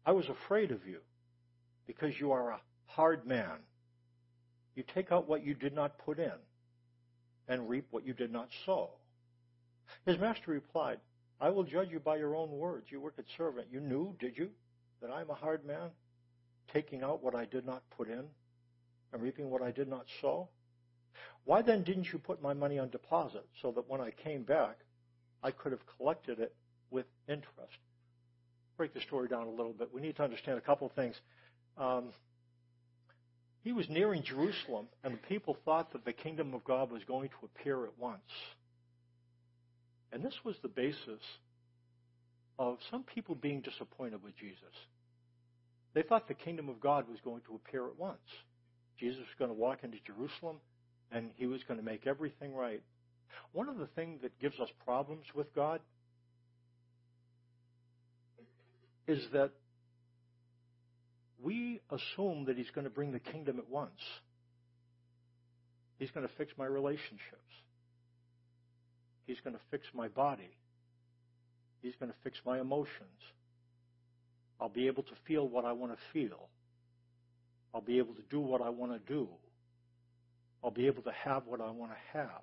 I 0.06 0.12
was 0.12 0.28
afraid 0.28 0.72
of 0.72 0.86
you 0.86 0.98
because 1.88 2.20
you 2.20 2.34
are 2.34 2.50
a 2.50 2.60
hard 2.86 3.26
man. 3.26 3.60
You 4.76 4.84
take 4.94 5.14
out 5.14 5.30
what 5.30 5.46
you 5.46 5.54
did 5.54 5.74
not 5.74 5.98
put 6.00 6.20
in 6.20 6.34
and 7.48 7.70
reap 7.70 7.88
what 7.92 8.06
you 8.06 8.14
did 8.14 8.30
not 8.30 8.50
sow. 8.66 8.90
His 10.06 10.20
master 10.20 10.52
replied, 10.52 11.00
I 11.40 11.50
will 11.50 11.64
judge 11.64 11.92
you 11.92 12.02
by 12.02 12.18
your 12.18 12.36
own 12.36 12.52
words. 12.52 12.88
You 12.90 13.00
wicked 13.00 13.24
servant. 13.38 13.68
You 13.72 13.80
knew, 13.80 14.18
did 14.20 14.38
you, 14.38 14.50
that 15.02 15.12
I 15.12 15.22
am 15.22 15.30
a 15.30 15.34
hard 15.34 15.64
man, 15.64 15.92
taking 16.74 17.04
out 17.04 17.24
what 17.24 17.36
I 17.36 17.46
did 17.46 17.66
not 17.66 17.84
put 17.96 18.10
in 18.10 18.26
and 19.14 19.22
reaping 19.22 19.50
what 19.50 19.62
I 19.62 19.72
did 19.72 19.88
not 19.88 20.08
sow? 20.20 20.50
Why 21.46 21.62
then 21.62 21.84
didn't 21.84 22.12
you 22.12 22.20
put 22.20 22.42
my 22.42 22.54
money 22.54 22.80
on 22.80 22.90
deposit 22.90 23.46
so 23.62 23.72
that 23.72 23.90
when 23.90 24.02
I 24.02 24.12
came 24.12 24.44
back, 24.44 24.80
I 25.46 25.52
could 25.52 25.74
have 25.74 25.82
collected 25.98 26.40
it 26.40 26.56
with 26.90 27.06
interest. 27.28 27.78
Break 28.78 28.96
the 28.96 29.02
story 29.02 29.28
down 29.28 29.46
a 29.46 29.52
little 29.52 29.74
bit. 29.74 29.94
We 29.94 30.02
need 30.02 30.16
to 30.16 30.24
understand 30.24 30.58
a 30.58 30.62
couple 30.62 30.88
of 30.88 30.94
things. 30.94 31.14
Um, 31.78 32.06
he 33.64 33.72
was 33.72 33.88
nearing 33.88 34.24
Jerusalem, 34.24 34.88
and 35.04 35.14
the 35.14 35.28
people 35.30 35.56
thought 35.64 35.94
that 35.94 36.04
the 36.04 36.14
kingdom 36.14 36.56
of 36.56 36.64
God 36.64 36.92
was 36.92 37.04
going 37.08 37.30
to 37.30 37.36
appear 37.46 37.86
at 37.86 37.92
once. 38.00 38.22
And 40.12 40.24
this 40.24 40.34
was 40.44 40.56
the 40.64 40.68
basis 40.68 41.22
of 42.58 42.78
some 42.90 43.04
people 43.04 43.36
being 43.36 43.62
disappointed 43.62 44.24
with 44.24 44.36
Jesus. 44.38 44.74
They 45.94 46.02
thought 46.02 46.28
the 46.28 46.34
kingdom 46.34 46.70
of 46.70 46.80
God 46.80 47.08
was 47.08 47.20
going 47.24 47.42
to 47.48 47.56
appear 47.56 47.86
at 47.86 48.00
once. 48.00 48.18
Jesus 49.00 49.20
was 49.20 49.36
going 49.38 49.52
to 49.52 49.56
walk 49.56 49.84
into 49.84 49.98
Jerusalem, 50.08 50.58
and 51.12 51.30
he 51.36 51.46
was 51.46 51.62
going 51.68 51.80
to 51.80 51.86
make 51.86 52.08
everything 52.08 52.56
right. 52.56 52.82
One 53.52 53.70
of 53.70 53.78
the 53.78 53.88
things 53.88 54.22
that 54.22 54.40
gives 54.40 54.60
us 54.60 54.70
problems 54.84 55.26
with 55.34 55.54
God 55.56 55.80
is 59.08 59.24
that 59.34 59.52
we 61.42 61.80
assume 61.92 62.46
that 62.46 62.58
He's 62.58 62.70
going 62.74 62.86
to 62.86 62.90
bring 62.90 63.12
the 63.12 63.20
kingdom 63.20 63.60
at 63.60 63.70
once. 63.70 64.02
He's 65.98 66.12
going 66.12 66.28
to 66.28 66.34
fix 66.38 66.52
my 66.58 66.66
relationships. 66.66 67.22
He's 69.26 69.38
going 69.44 69.56
to 69.56 69.62
fix 69.72 69.86
my 69.94 70.08
body. 70.08 70.58
He's 71.82 71.94
going 72.00 72.12
to 72.12 72.18
fix 72.24 72.38
my 72.46 72.60
emotions. 72.60 73.22
I'll 74.60 74.70
be 74.70 74.88
able 74.88 75.04
to 75.04 75.14
feel 75.28 75.48
what 75.48 75.66
I 75.66 75.72
want 75.72 75.94
to 75.94 75.98
feel. 76.14 76.50
I'll 77.74 77.82
be 77.82 77.98
able 77.98 78.14
to 78.14 78.24
do 78.30 78.40
what 78.40 78.62
I 78.62 78.70
want 78.70 78.92
to 78.94 79.14
do. 79.14 79.28
I'll 80.64 80.72
be 80.72 80.88
able 80.88 81.04
to 81.04 81.12
have 81.24 81.44
what 81.46 81.62
I 81.62 81.70
want 81.70 81.92
to 81.92 82.18
have 82.18 82.42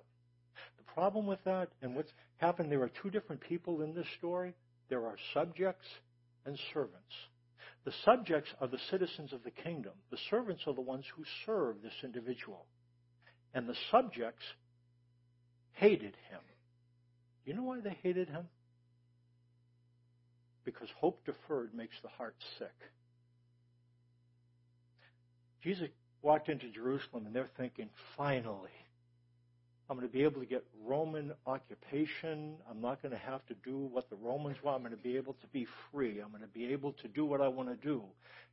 problem 0.93 1.25
with 1.25 1.43
that 1.45 1.69
and 1.81 1.95
what's 1.95 2.11
happened, 2.37 2.71
there 2.71 2.81
are 2.81 2.91
two 3.01 3.09
different 3.09 3.41
people 3.41 3.81
in 3.81 3.93
this 3.93 4.07
story. 4.17 4.53
There 4.89 5.05
are 5.05 5.15
subjects 5.33 5.85
and 6.45 6.57
servants. 6.73 7.13
The 7.85 7.93
subjects 8.05 8.49
are 8.61 8.67
the 8.67 8.79
citizens 8.89 9.33
of 9.33 9.43
the 9.43 9.51
kingdom. 9.51 9.93
The 10.11 10.17
servants 10.29 10.63
are 10.67 10.73
the 10.73 10.81
ones 10.81 11.05
who 11.15 11.23
serve 11.45 11.81
this 11.81 11.93
individual. 12.03 12.65
And 13.53 13.67
the 13.67 13.75
subjects 13.91 14.43
hated 15.73 16.15
him. 16.29 16.39
You 17.45 17.53
know 17.53 17.63
why 17.63 17.81
they 17.81 17.97
hated 18.01 18.29
him? 18.29 18.47
Because 20.63 20.87
hope 20.97 21.25
deferred 21.25 21.73
makes 21.73 21.95
the 22.01 22.09
heart 22.09 22.35
sick. 22.57 22.75
Jesus 25.61 25.89
walked 26.21 26.47
into 26.47 26.69
Jerusalem 26.69 27.25
and 27.25 27.35
they're 27.35 27.49
thinking, 27.57 27.89
finally, 28.17 28.69
I'm 29.89 29.97
going 29.97 30.07
to 30.07 30.13
be 30.13 30.23
able 30.23 30.39
to 30.39 30.47
get 30.47 30.63
Roman 30.85 31.33
occupation. 31.45 32.55
I'm 32.69 32.81
not 32.81 33.01
going 33.01 33.11
to 33.11 33.17
have 33.17 33.45
to 33.47 33.53
do 33.65 33.77
what 33.77 34.09
the 34.09 34.15
Romans 34.15 34.57
want. 34.63 34.77
I'm 34.77 34.81
going 34.81 34.95
to 34.95 35.03
be 35.03 35.17
able 35.17 35.33
to 35.33 35.47
be 35.51 35.67
free. 35.91 36.21
I'm 36.21 36.29
going 36.29 36.41
to 36.41 36.47
be 36.47 36.71
able 36.71 36.93
to 36.93 37.07
do 37.09 37.25
what 37.25 37.41
I 37.41 37.49
want 37.49 37.69
to 37.69 37.75
do, 37.75 38.01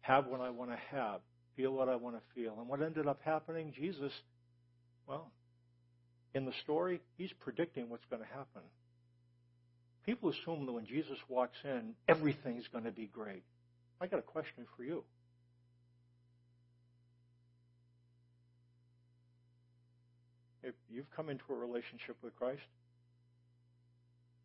have 0.00 0.26
what 0.26 0.40
I 0.40 0.50
want 0.50 0.70
to 0.70 0.78
have, 0.90 1.20
feel 1.56 1.72
what 1.72 1.88
I 1.88 1.94
want 1.96 2.16
to 2.16 2.22
feel. 2.34 2.56
And 2.58 2.68
what 2.68 2.82
ended 2.82 3.06
up 3.06 3.20
happening, 3.24 3.72
Jesus, 3.76 4.12
well, 5.06 5.30
in 6.34 6.46
the 6.46 6.52
story, 6.64 7.00
he's 7.16 7.32
predicting 7.40 7.88
what's 7.88 8.04
going 8.10 8.22
to 8.22 8.28
happen. 8.28 8.62
People 10.04 10.30
assume 10.30 10.66
that 10.66 10.72
when 10.72 10.86
Jesus 10.86 11.18
walks 11.28 11.58
in, 11.64 11.94
everything's 12.08 12.66
going 12.72 12.84
to 12.84 12.90
be 12.90 13.06
great. 13.06 13.44
I 14.00 14.06
got 14.06 14.18
a 14.18 14.22
question 14.22 14.66
for 14.76 14.82
you. 14.82 15.04
You've 20.90 21.10
come 21.14 21.28
into 21.28 21.44
a 21.50 21.54
relationship 21.54 22.16
with 22.22 22.34
Christ. 22.36 22.62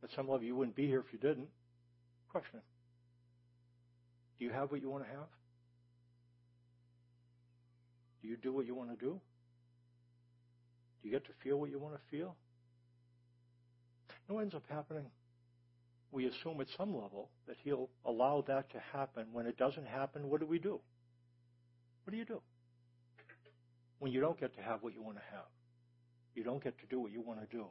At 0.03 0.09
some 0.15 0.27
level, 0.27 0.45
you 0.45 0.55
wouldn't 0.55 0.75
be 0.75 0.87
here 0.87 0.99
if 0.99 1.11
you 1.11 1.19
didn't. 1.19 1.47
Question 2.29 2.59
Do 4.37 4.45
you 4.45 4.51
have 4.51 4.71
what 4.71 4.81
you 4.81 4.89
want 4.89 5.03
to 5.03 5.09
have? 5.09 5.27
Do 8.21 8.27
you 8.27 8.37
do 8.37 8.53
what 8.53 8.65
you 8.65 8.75
want 8.75 8.91
to 8.91 8.95
do? 8.97 9.19
Do 11.01 11.09
you 11.09 11.11
get 11.11 11.25
to 11.25 11.31
feel 11.43 11.57
what 11.57 11.69
you 11.69 11.79
want 11.79 11.95
to 11.95 12.01
feel? 12.09 12.35
You 14.29 14.39
ends 14.39 14.55
up 14.55 14.63
happening? 14.69 15.05
We 16.11 16.27
assume 16.27 16.61
at 16.61 16.67
some 16.77 16.95
level 16.95 17.29
that 17.47 17.57
He'll 17.63 17.89
allow 18.05 18.43
that 18.47 18.71
to 18.71 18.79
happen. 18.93 19.27
When 19.31 19.45
it 19.45 19.57
doesn't 19.57 19.85
happen, 19.85 20.29
what 20.29 20.39
do 20.39 20.47
we 20.47 20.59
do? 20.59 20.79
What 22.03 22.11
do 22.11 22.17
you 22.17 22.25
do? 22.25 22.41
When 23.99 24.11
you 24.11 24.21
don't 24.21 24.39
get 24.39 24.55
to 24.55 24.61
have 24.61 24.83
what 24.83 24.93
you 24.93 25.01
want 25.01 25.17
to 25.17 25.23
have, 25.31 25.45
you 26.35 26.43
don't 26.43 26.63
get 26.63 26.77
to 26.79 26.85
do 26.87 26.99
what 26.99 27.11
you 27.11 27.21
want 27.21 27.39
to 27.39 27.55
do, 27.55 27.65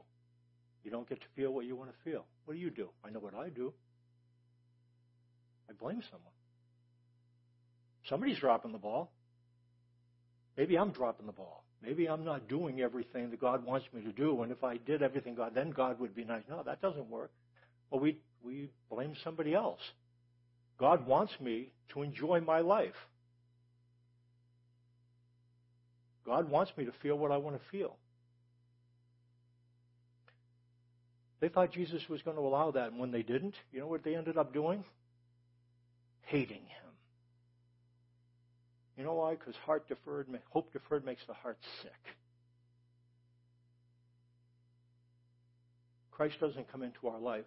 you 0.82 0.90
don't 0.90 1.08
get 1.08 1.20
to 1.20 1.26
feel 1.36 1.52
what 1.52 1.64
you 1.64 1.76
want 1.76 1.90
to 1.90 2.10
feel. 2.10 2.24
What 2.44 2.54
do 2.54 2.60
you 2.60 2.70
do? 2.70 2.88
I 3.04 3.10
know 3.10 3.20
what 3.20 3.34
I 3.34 3.48
do. 3.48 3.72
I 5.68 5.72
blame 5.72 6.02
someone. 6.10 6.32
Somebody's 8.08 8.38
dropping 8.38 8.72
the 8.72 8.78
ball. 8.78 9.10
Maybe 10.56 10.76
I'm 10.76 10.90
dropping 10.90 11.26
the 11.26 11.32
ball. 11.32 11.64
Maybe 11.82 12.08
I'm 12.08 12.24
not 12.24 12.48
doing 12.48 12.80
everything 12.80 13.30
that 13.30 13.40
God 13.40 13.64
wants 13.64 13.86
me 13.92 14.02
to 14.02 14.12
do, 14.12 14.42
and 14.42 14.52
if 14.52 14.62
I 14.64 14.78
did 14.78 15.02
everything 15.02 15.34
God, 15.34 15.52
then 15.54 15.70
God 15.70 16.00
would 16.00 16.14
be 16.14 16.24
nice. 16.24 16.42
No, 16.48 16.62
that 16.62 16.80
doesn't 16.80 17.10
work. 17.10 17.30
Well, 17.90 18.00
we 18.00 18.18
we 18.42 18.70
blame 18.90 19.14
somebody 19.22 19.54
else. 19.54 19.80
God 20.78 21.06
wants 21.06 21.32
me 21.40 21.72
to 21.92 22.02
enjoy 22.02 22.40
my 22.40 22.60
life. 22.60 22.94
God 26.24 26.50
wants 26.50 26.72
me 26.76 26.84
to 26.86 26.92
feel 27.02 27.16
what 27.16 27.30
I 27.30 27.36
want 27.36 27.56
to 27.56 27.62
feel. 27.70 27.96
They 31.44 31.50
thought 31.50 31.72
Jesus 31.72 32.00
was 32.08 32.22
going 32.22 32.38
to 32.38 32.42
allow 32.42 32.70
that, 32.70 32.90
and 32.90 32.98
when 32.98 33.10
they 33.10 33.20
didn't, 33.20 33.54
you 33.70 33.78
know 33.78 33.86
what 33.86 34.02
they 34.02 34.16
ended 34.16 34.38
up 34.38 34.54
doing? 34.54 34.82
Hating 36.22 36.62
him. 36.62 36.92
You 38.96 39.04
know 39.04 39.12
why? 39.12 39.34
Because 39.34 39.54
heart 39.66 39.86
deferred, 39.86 40.26
hope 40.48 40.72
deferred 40.72 41.04
makes 41.04 41.20
the 41.26 41.34
heart 41.34 41.58
sick. 41.82 41.92
Christ 46.12 46.36
doesn't 46.40 46.72
come 46.72 46.82
into 46.82 47.08
our 47.08 47.20
life 47.20 47.44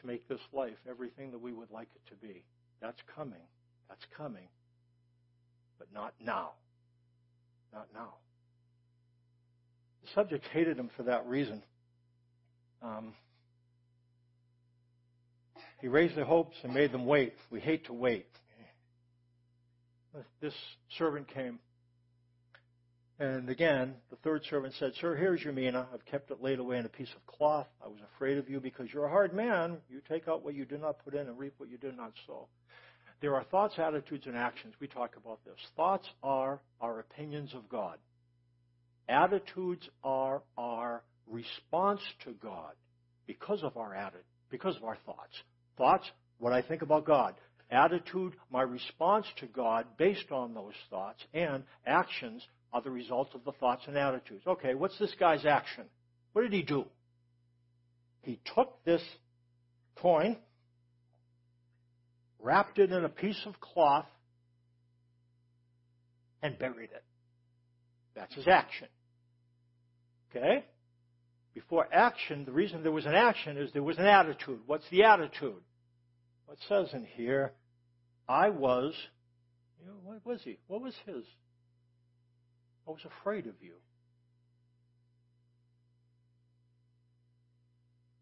to 0.00 0.06
make 0.08 0.26
this 0.26 0.40
life 0.52 0.74
everything 0.90 1.30
that 1.30 1.40
we 1.40 1.52
would 1.52 1.70
like 1.70 1.90
it 1.94 2.10
to 2.10 2.16
be. 2.16 2.42
That's 2.82 3.00
coming. 3.14 3.46
That's 3.88 4.04
coming. 4.16 4.48
But 5.78 5.86
not 5.94 6.14
now. 6.20 6.50
Not 7.72 7.86
now. 7.94 8.14
The 10.02 10.08
subject 10.16 10.44
hated 10.52 10.76
him 10.76 10.90
for 10.96 11.04
that 11.04 11.28
reason. 11.28 11.62
Um, 12.82 13.14
he 15.80 15.88
raised 15.88 16.16
their 16.16 16.24
hopes 16.24 16.56
and 16.62 16.72
made 16.72 16.92
them 16.92 17.06
wait. 17.06 17.34
We 17.50 17.60
hate 17.60 17.86
to 17.86 17.92
wait 17.92 18.26
this 20.40 20.54
servant 20.98 21.28
came. 21.28 21.58
And 23.18 23.48
again, 23.48 23.94
the 24.10 24.16
third 24.16 24.42
servant 24.50 24.74
said, 24.78 24.92
Sir, 25.00 25.16
here's 25.16 25.42
your 25.42 25.54
mina. 25.54 25.86
I've 25.92 26.04
kept 26.04 26.30
it 26.30 26.42
laid 26.42 26.58
away 26.58 26.76
in 26.76 26.84
a 26.84 26.90
piece 26.90 27.08
of 27.16 27.26
cloth. 27.26 27.66
I 27.82 27.88
was 27.88 28.00
afraid 28.14 28.36
of 28.36 28.50
you 28.50 28.60
because 28.60 28.88
you're 28.92 29.06
a 29.06 29.10
hard 29.10 29.32
man. 29.32 29.78
You 29.88 30.02
take 30.06 30.28
out 30.28 30.44
what 30.44 30.54
you 30.54 30.66
did 30.66 30.82
not 30.82 31.02
put 31.02 31.14
in 31.14 31.26
and 31.26 31.38
reap 31.38 31.54
what 31.56 31.70
you 31.70 31.78
did 31.78 31.96
not 31.96 32.12
sow. 32.26 32.48
There 33.22 33.34
are 33.34 33.44
thoughts, 33.44 33.74
attitudes, 33.78 34.26
and 34.26 34.36
actions. 34.36 34.74
We 34.80 34.86
talk 34.86 35.16
about 35.16 35.42
this. 35.46 35.56
Thoughts 35.76 36.06
are 36.22 36.60
our 36.82 37.00
opinions 37.00 37.54
of 37.54 37.66
God. 37.70 37.96
Attitudes 39.08 39.88
are 40.04 40.42
our 40.58 41.02
response 41.30 42.00
to 42.24 42.32
God 42.32 42.72
because 43.26 43.62
of 43.62 43.76
our 43.76 43.94
attitude, 43.94 44.24
because 44.50 44.76
of 44.76 44.84
our 44.84 44.96
thoughts. 45.04 45.42
Thoughts, 45.76 46.10
what 46.38 46.52
I 46.52 46.62
think 46.62 46.82
about 46.82 47.04
God 47.04 47.34
attitude, 47.70 48.34
my 48.50 48.62
response 48.62 49.26
to 49.38 49.46
God 49.46 49.86
based 49.98 50.30
on 50.30 50.54
those 50.54 50.74
thoughts, 50.90 51.22
and 51.34 51.64
actions 51.86 52.46
are 52.72 52.82
the 52.82 52.90
result 52.90 53.34
of 53.34 53.44
the 53.44 53.52
thoughts 53.52 53.82
and 53.86 53.96
attitudes. 53.96 54.42
Okay, 54.46 54.74
what's 54.74 54.98
this 54.98 55.14
guy's 55.18 55.44
action? 55.44 55.84
What 56.32 56.42
did 56.42 56.52
he 56.52 56.62
do? 56.62 56.84
He 58.22 58.40
took 58.54 58.84
this 58.84 59.02
coin, 59.96 60.36
wrapped 62.40 62.78
it 62.78 62.92
in 62.92 63.04
a 63.04 63.08
piece 63.08 63.40
of 63.46 63.60
cloth, 63.60 64.06
and 66.42 66.58
buried 66.58 66.90
it. 66.92 67.04
That's 68.14 68.34
his 68.34 68.46
action. 68.48 68.88
Okay? 70.30 70.64
Before 71.56 71.88
action, 71.90 72.44
the 72.44 72.52
reason 72.52 72.82
there 72.82 72.92
was 72.92 73.06
an 73.06 73.14
action 73.14 73.56
is 73.56 73.72
there 73.72 73.82
was 73.82 73.96
an 73.96 74.04
attitude. 74.04 74.60
What's 74.66 74.84
the 74.90 75.04
attitude? 75.04 75.62
What 76.44 76.58
says 76.68 76.88
in 76.92 77.06
here, 77.16 77.54
I 78.28 78.50
was, 78.50 78.92
you 79.80 79.86
know, 79.86 79.96
what 80.04 80.20
was 80.26 80.42
he? 80.44 80.58
What 80.66 80.82
was 80.82 80.92
his? 81.06 81.24
I 82.86 82.90
was 82.90 83.00
afraid 83.06 83.46
of 83.46 83.54
you. 83.62 83.72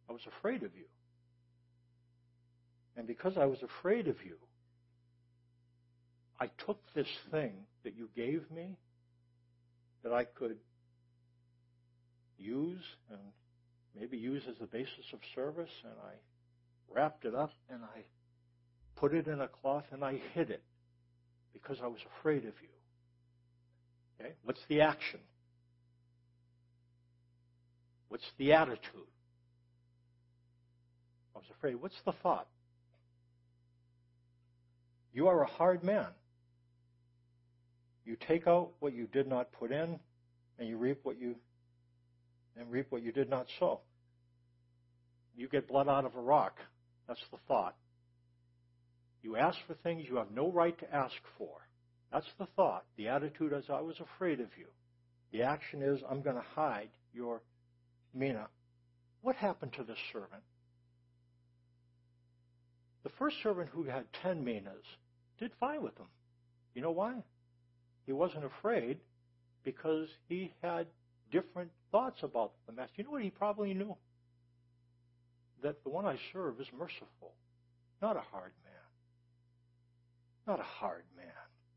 I 0.08 0.12
was 0.12 0.22
afraid 0.38 0.62
of 0.62 0.72
you. 0.76 0.84
And 2.96 3.04
because 3.04 3.36
I 3.36 3.46
was 3.46 3.58
afraid 3.64 4.06
of 4.06 4.24
you, 4.24 4.36
I 6.38 6.50
took 6.64 6.78
this 6.94 7.08
thing 7.32 7.54
that 7.82 7.96
you 7.96 8.08
gave 8.14 8.48
me 8.52 8.76
that 10.04 10.12
I 10.12 10.22
could 10.22 10.56
use 12.38 12.84
and 13.10 13.20
maybe 13.98 14.16
use 14.16 14.42
as 14.48 14.56
the 14.58 14.66
basis 14.66 15.12
of 15.12 15.20
service, 15.34 15.70
and 15.84 15.94
I 16.04 16.14
wrapped 16.94 17.24
it 17.24 17.34
up 17.34 17.52
and 17.70 17.82
I 17.82 18.04
put 18.96 19.14
it 19.14 19.26
in 19.26 19.40
a 19.40 19.48
cloth 19.48 19.84
and 19.92 20.04
I 20.04 20.20
hid 20.34 20.50
it 20.50 20.62
because 21.52 21.78
I 21.82 21.86
was 21.86 22.00
afraid 22.18 22.44
of 22.44 22.54
you. 22.62 22.68
Okay? 24.20 24.34
What's 24.44 24.60
the 24.68 24.80
action? 24.80 25.20
What's 28.08 28.24
the 28.38 28.52
attitude? 28.52 29.08
I 31.34 31.38
was 31.38 31.46
afraid. 31.58 31.76
What's 31.80 32.00
the 32.04 32.12
thought? 32.12 32.46
You 35.12 35.28
are 35.28 35.42
a 35.42 35.46
hard 35.46 35.82
man. 35.82 36.08
You 38.04 38.16
take 38.28 38.46
out 38.46 38.70
what 38.80 38.92
you 38.92 39.06
did 39.06 39.26
not 39.26 39.52
put 39.52 39.72
in, 39.72 39.98
and 40.58 40.68
you 40.68 40.76
reap 40.76 41.00
what 41.04 41.18
you 41.18 41.36
and 42.58 42.70
reap 42.70 42.86
what 42.90 43.02
you 43.02 43.12
did 43.12 43.28
not 43.28 43.46
sow. 43.58 43.80
You 45.36 45.48
get 45.48 45.68
blood 45.68 45.88
out 45.88 46.04
of 46.04 46.14
a 46.14 46.20
rock. 46.20 46.58
That's 47.08 47.20
the 47.30 47.38
thought. 47.48 47.76
You 49.22 49.36
ask 49.36 49.58
for 49.66 49.74
things 49.74 50.04
you 50.08 50.16
have 50.16 50.30
no 50.30 50.50
right 50.50 50.78
to 50.78 50.94
ask 50.94 51.14
for. 51.38 51.66
That's 52.12 52.30
the 52.38 52.46
thought. 52.54 52.84
The 52.96 53.08
attitude 53.08 53.52
is, 53.52 53.64
I 53.68 53.80
was 53.80 53.96
afraid 53.98 54.40
of 54.40 54.48
you. 54.56 54.66
The 55.32 55.42
action 55.42 55.82
is, 55.82 56.00
I'm 56.08 56.22
going 56.22 56.36
to 56.36 56.44
hide 56.54 56.90
your 57.12 57.42
mina. 58.14 58.46
What 59.22 59.36
happened 59.36 59.72
to 59.72 59.82
this 59.82 59.98
servant? 60.12 60.42
The 63.02 63.10
first 63.18 63.36
servant 63.42 63.70
who 63.72 63.84
had 63.84 64.04
ten 64.22 64.44
minas 64.44 64.84
did 65.38 65.50
fine 65.58 65.82
with 65.82 65.96
them. 65.96 66.06
You 66.74 66.82
know 66.82 66.92
why? 66.92 67.22
He 68.06 68.12
wasn't 68.12 68.44
afraid 68.44 68.98
because 69.64 70.08
he 70.28 70.52
had 70.62 70.86
different 71.32 71.70
thoughts 71.94 72.18
about 72.24 72.52
the 72.66 72.72
master. 72.72 72.92
You 72.96 73.04
know 73.04 73.10
what 73.10 73.22
he 73.22 73.30
probably 73.30 73.72
knew? 73.72 73.94
that 75.64 75.82
the 75.82 75.90
one 75.90 76.06
I 76.06 76.16
serve 76.32 76.60
is 76.60 76.66
merciful, 76.78 77.32
not 78.00 78.16
a 78.16 78.20
hard 78.20 78.52
man. 78.64 78.72
Not 80.46 80.60
a 80.60 80.62
hard 80.62 81.04
man. 81.16 81.26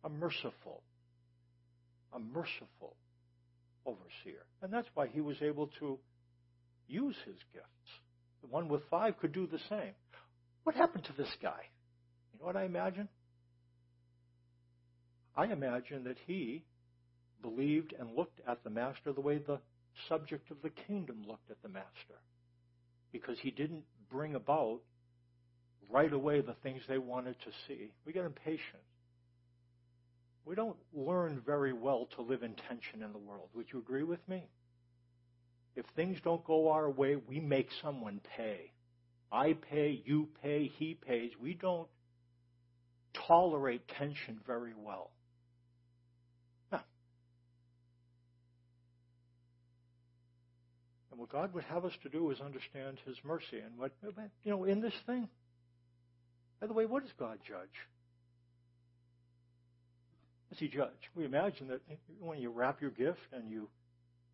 A 0.03 0.09
merciful, 0.09 0.83
a 2.13 2.19
merciful 2.19 2.95
overseer. 3.85 4.43
And 4.61 4.71
that's 4.71 4.87
why 4.93 5.07
he 5.07 5.21
was 5.21 5.37
able 5.41 5.67
to 5.79 5.97
use 6.87 7.15
his 7.25 7.37
gifts. 7.53 7.89
The 8.41 8.47
one 8.47 8.67
with 8.67 8.81
five 8.91 9.17
could 9.19 9.31
do 9.31 9.47
the 9.47 9.59
same. 9.69 9.93
What 10.63 10.75
happened 10.75 11.05
to 11.05 11.13
this 11.17 11.33
guy? 11.41 11.61
You 12.33 12.39
know 12.39 12.45
what 12.45 12.57
I 12.57 12.65
imagine? 12.65 13.07
I 15.35 15.45
imagine 15.45 16.03
that 16.03 16.17
he 16.27 16.63
believed 17.41 17.93
and 17.97 18.15
looked 18.15 18.41
at 18.45 18.63
the 18.65 18.69
master 18.69 19.13
the 19.13 19.21
way 19.21 19.37
the 19.37 19.59
subject 20.07 20.51
of 20.51 20.57
the 20.61 20.69
kingdom 20.69 21.23
looked 21.27 21.49
at 21.49 21.61
the 21.61 21.69
master 21.69 22.19
because 23.11 23.37
he 23.39 23.51
didn't 23.51 23.83
bring 24.11 24.35
about 24.35 24.79
right 25.89 26.11
away 26.11 26.41
the 26.41 26.55
things 26.63 26.81
they 26.87 26.97
wanted 26.97 27.35
to 27.41 27.51
see. 27.67 27.91
We 28.05 28.13
get 28.13 28.25
impatient. 28.25 28.83
We 30.45 30.55
don't 30.55 30.77
learn 30.93 31.41
very 31.45 31.73
well 31.73 32.07
to 32.15 32.21
live 32.21 32.43
in 32.43 32.53
tension 32.67 33.03
in 33.03 33.11
the 33.11 33.17
world. 33.17 33.49
Would 33.53 33.67
you 33.73 33.79
agree 33.79 34.03
with 34.03 34.25
me? 34.27 34.43
If 35.75 35.85
things 35.95 36.17
don't 36.23 36.43
go 36.43 36.71
our 36.71 36.89
way, 36.89 37.15
we 37.15 37.39
make 37.39 37.69
someone 37.81 38.21
pay. 38.35 38.71
I 39.31 39.53
pay, 39.53 40.01
you 40.05 40.29
pay, 40.41 40.71
he 40.77 40.95
pays. 40.95 41.31
We 41.39 41.53
don't 41.53 41.87
tolerate 43.27 43.87
tension 43.87 44.39
very 44.47 44.73
well. 44.75 45.11
What 51.27 51.41
God 51.41 51.53
would 51.53 51.63
have 51.65 51.85
us 51.85 51.93
to 52.03 52.09
do 52.09 52.31
is 52.31 52.39
understand 52.39 52.97
His 53.05 53.15
mercy. 53.23 53.59
And 53.63 53.77
what, 53.77 53.91
you 54.43 54.51
know, 54.51 54.63
in 54.63 54.81
this 54.81 54.93
thing, 55.05 55.27
by 56.59 56.67
the 56.67 56.73
way, 56.73 56.85
what 56.85 57.03
does 57.03 57.11
God 57.19 57.39
judge? 57.47 57.67
Does 60.49 60.59
He 60.59 60.67
judge? 60.67 60.89
We 61.15 61.25
imagine 61.25 61.67
that 61.69 61.81
when 62.19 62.39
you 62.39 62.49
wrap 62.49 62.81
your 62.81 62.91
gift 62.91 63.19
and 63.33 63.49
you 63.49 63.69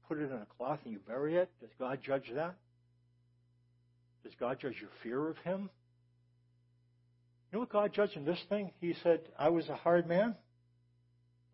put 0.08 0.20
it 0.20 0.30
in 0.30 0.38
a 0.38 0.48
cloth 0.58 0.80
and 0.84 0.94
you 0.94 1.00
bury 1.08 1.38
it, 1.38 1.50
does 1.60 1.72
God 1.80 2.00
judge 2.04 2.32
that? 2.36 2.56
Does 4.24 4.34
God 4.40 4.60
judge 4.60 4.76
your 4.80 4.92
fear 5.02 5.30
of 5.30 5.38
Him? 5.38 5.70
You 7.52 7.58
know 7.58 7.60
what 7.60 7.70
God 7.70 7.94
judged 7.94 8.16
in 8.16 8.26
this 8.26 8.40
thing? 8.50 8.72
He 8.80 8.96
said, 9.04 9.22
I 9.38 9.50
was 9.50 9.68
a 9.70 9.76
hard 9.76 10.08
man, 10.08 10.36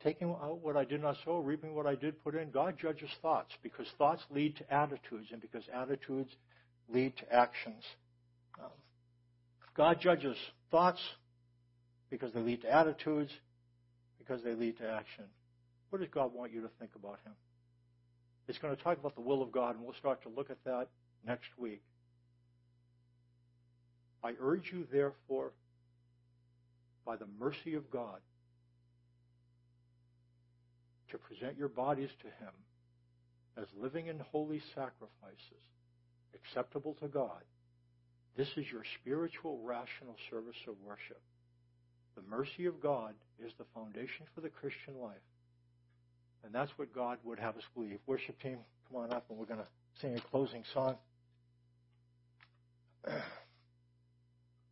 taking 0.03 0.29
out 0.29 0.59
what 0.62 0.77
I 0.77 0.85
did 0.85 1.01
not 1.01 1.17
sow, 1.25 1.39
reaping 1.39 1.75
what 1.75 1.85
I 1.85 1.95
did 1.95 2.23
put 2.23 2.35
in. 2.35 2.51
God 2.51 2.75
judges 2.81 3.09
thoughts 3.21 3.51
because 3.62 3.88
thoughts 3.97 4.21
lead 4.29 4.55
to 4.57 4.73
attitudes, 4.73 5.27
and 5.31 5.41
because 5.41 5.63
attitudes 5.73 6.31
lead 6.91 7.15
to 7.17 7.33
actions. 7.33 7.83
Um, 8.59 8.69
God 9.75 9.99
judges 10.01 10.38
thoughts 10.71 11.01
because 12.09 12.33
they 12.33 12.39
lead 12.39 12.62
to 12.62 12.73
attitudes, 12.73 13.31
because 14.17 14.43
they 14.43 14.53
lead 14.53 14.77
to 14.77 14.89
action. 14.89 15.25
What 15.89 15.99
does 15.99 16.09
God 16.13 16.33
want 16.33 16.53
you 16.53 16.62
to 16.62 16.69
think 16.79 16.91
about 16.95 17.19
Him? 17.25 17.33
It's 18.47 18.57
going 18.57 18.75
to 18.75 18.81
talk 18.81 18.97
about 18.97 19.15
the 19.15 19.21
will 19.21 19.41
of 19.41 19.51
God, 19.51 19.75
and 19.75 19.83
we'll 19.83 19.93
start 19.99 20.23
to 20.23 20.29
look 20.29 20.49
at 20.49 20.63
that 20.65 20.88
next 21.25 21.49
week. 21.57 21.81
I 24.23 24.33
urge 24.41 24.71
you, 24.71 24.85
therefore, 24.91 25.51
by 27.05 27.15
the 27.15 27.27
mercy 27.39 27.75
of 27.75 27.89
God, 27.91 28.19
to 31.11 31.17
present 31.17 31.57
your 31.57 31.67
bodies 31.67 32.09
to 32.21 32.27
Him 32.27 32.53
as 33.57 33.67
living 33.79 34.09
and 34.09 34.21
holy 34.21 34.61
sacrifices, 34.73 35.63
acceptable 36.33 36.95
to 37.01 37.07
God. 37.07 37.43
This 38.37 38.47
is 38.55 38.65
your 38.71 38.83
spiritual, 39.01 39.59
rational 39.63 40.15
service 40.29 40.55
of 40.67 40.75
worship. 40.85 41.21
The 42.15 42.21
mercy 42.29 42.65
of 42.65 42.81
God 42.81 43.13
is 43.43 43.51
the 43.57 43.65
foundation 43.73 44.25
for 44.33 44.41
the 44.41 44.49
Christian 44.49 44.95
life. 45.01 45.17
And 46.45 46.53
that's 46.53 46.71
what 46.77 46.93
God 46.93 47.17
would 47.23 47.39
have 47.39 47.57
us 47.57 47.63
believe. 47.75 47.99
Worship 48.07 48.39
team, 48.41 48.59
come 48.87 49.01
on 49.01 49.11
up 49.11 49.25
and 49.29 49.37
we're 49.37 49.45
going 49.45 49.59
to 49.59 49.67
sing 49.99 50.15
a 50.15 50.21
closing 50.31 50.63
song. 50.73 50.95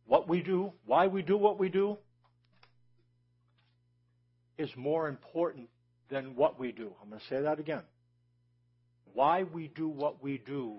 What 0.08 0.26
we 0.26 0.40
do, 0.40 0.72
why 0.86 1.06
we 1.06 1.20
do 1.20 1.36
what 1.36 1.58
we 1.58 1.68
do, 1.68 1.98
is 4.56 4.70
more 4.74 5.06
important 5.06 5.68
than 6.10 6.36
what 6.36 6.58
we 6.58 6.72
do. 6.72 6.92
I'm 7.02 7.10
going 7.10 7.20
to 7.20 7.26
say 7.26 7.42
that 7.42 7.58
again. 7.58 7.82
Why 9.14 9.42
we 9.42 9.68
do 9.68 9.88
what 9.88 10.22
we 10.22 10.38
do 10.46 10.76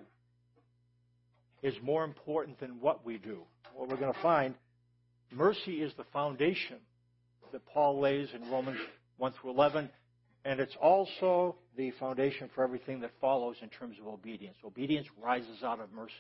is 1.62 1.74
more 1.84 2.04
important 2.04 2.60
than 2.60 2.80
what 2.80 3.06
we 3.06 3.18
do. 3.18 3.42
What 3.74 3.90
we're 3.90 3.98
going 3.98 4.14
to 4.14 4.22
find, 4.22 4.56
mercy 5.32 5.82
is 5.82 5.94
the 5.98 6.06
foundation 6.14 6.78
that 7.52 7.66
Paul 7.66 8.00
lays 8.00 8.30
in 8.34 8.50
Romans 8.50 8.80
1 9.18 9.34
through 9.34 9.52
11, 9.52 9.90
and 10.46 10.60
it's 10.60 10.76
also 10.82 11.56
the 11.76 11.92
foundation 11.92 12.50
for 12.56 12.64
everything 12.64 13.02
that 13.02 13.12
follows 13.20 13.58
in 13.62 13.70
terms 13.70 13.98
of 14.00 14.08
obedience. 14.08 14.56
Obedience 14.64 15.08
rises 15.22 15.64
out 15.64 15.80
of 15.80 15.92
mercy. 15.92 16.14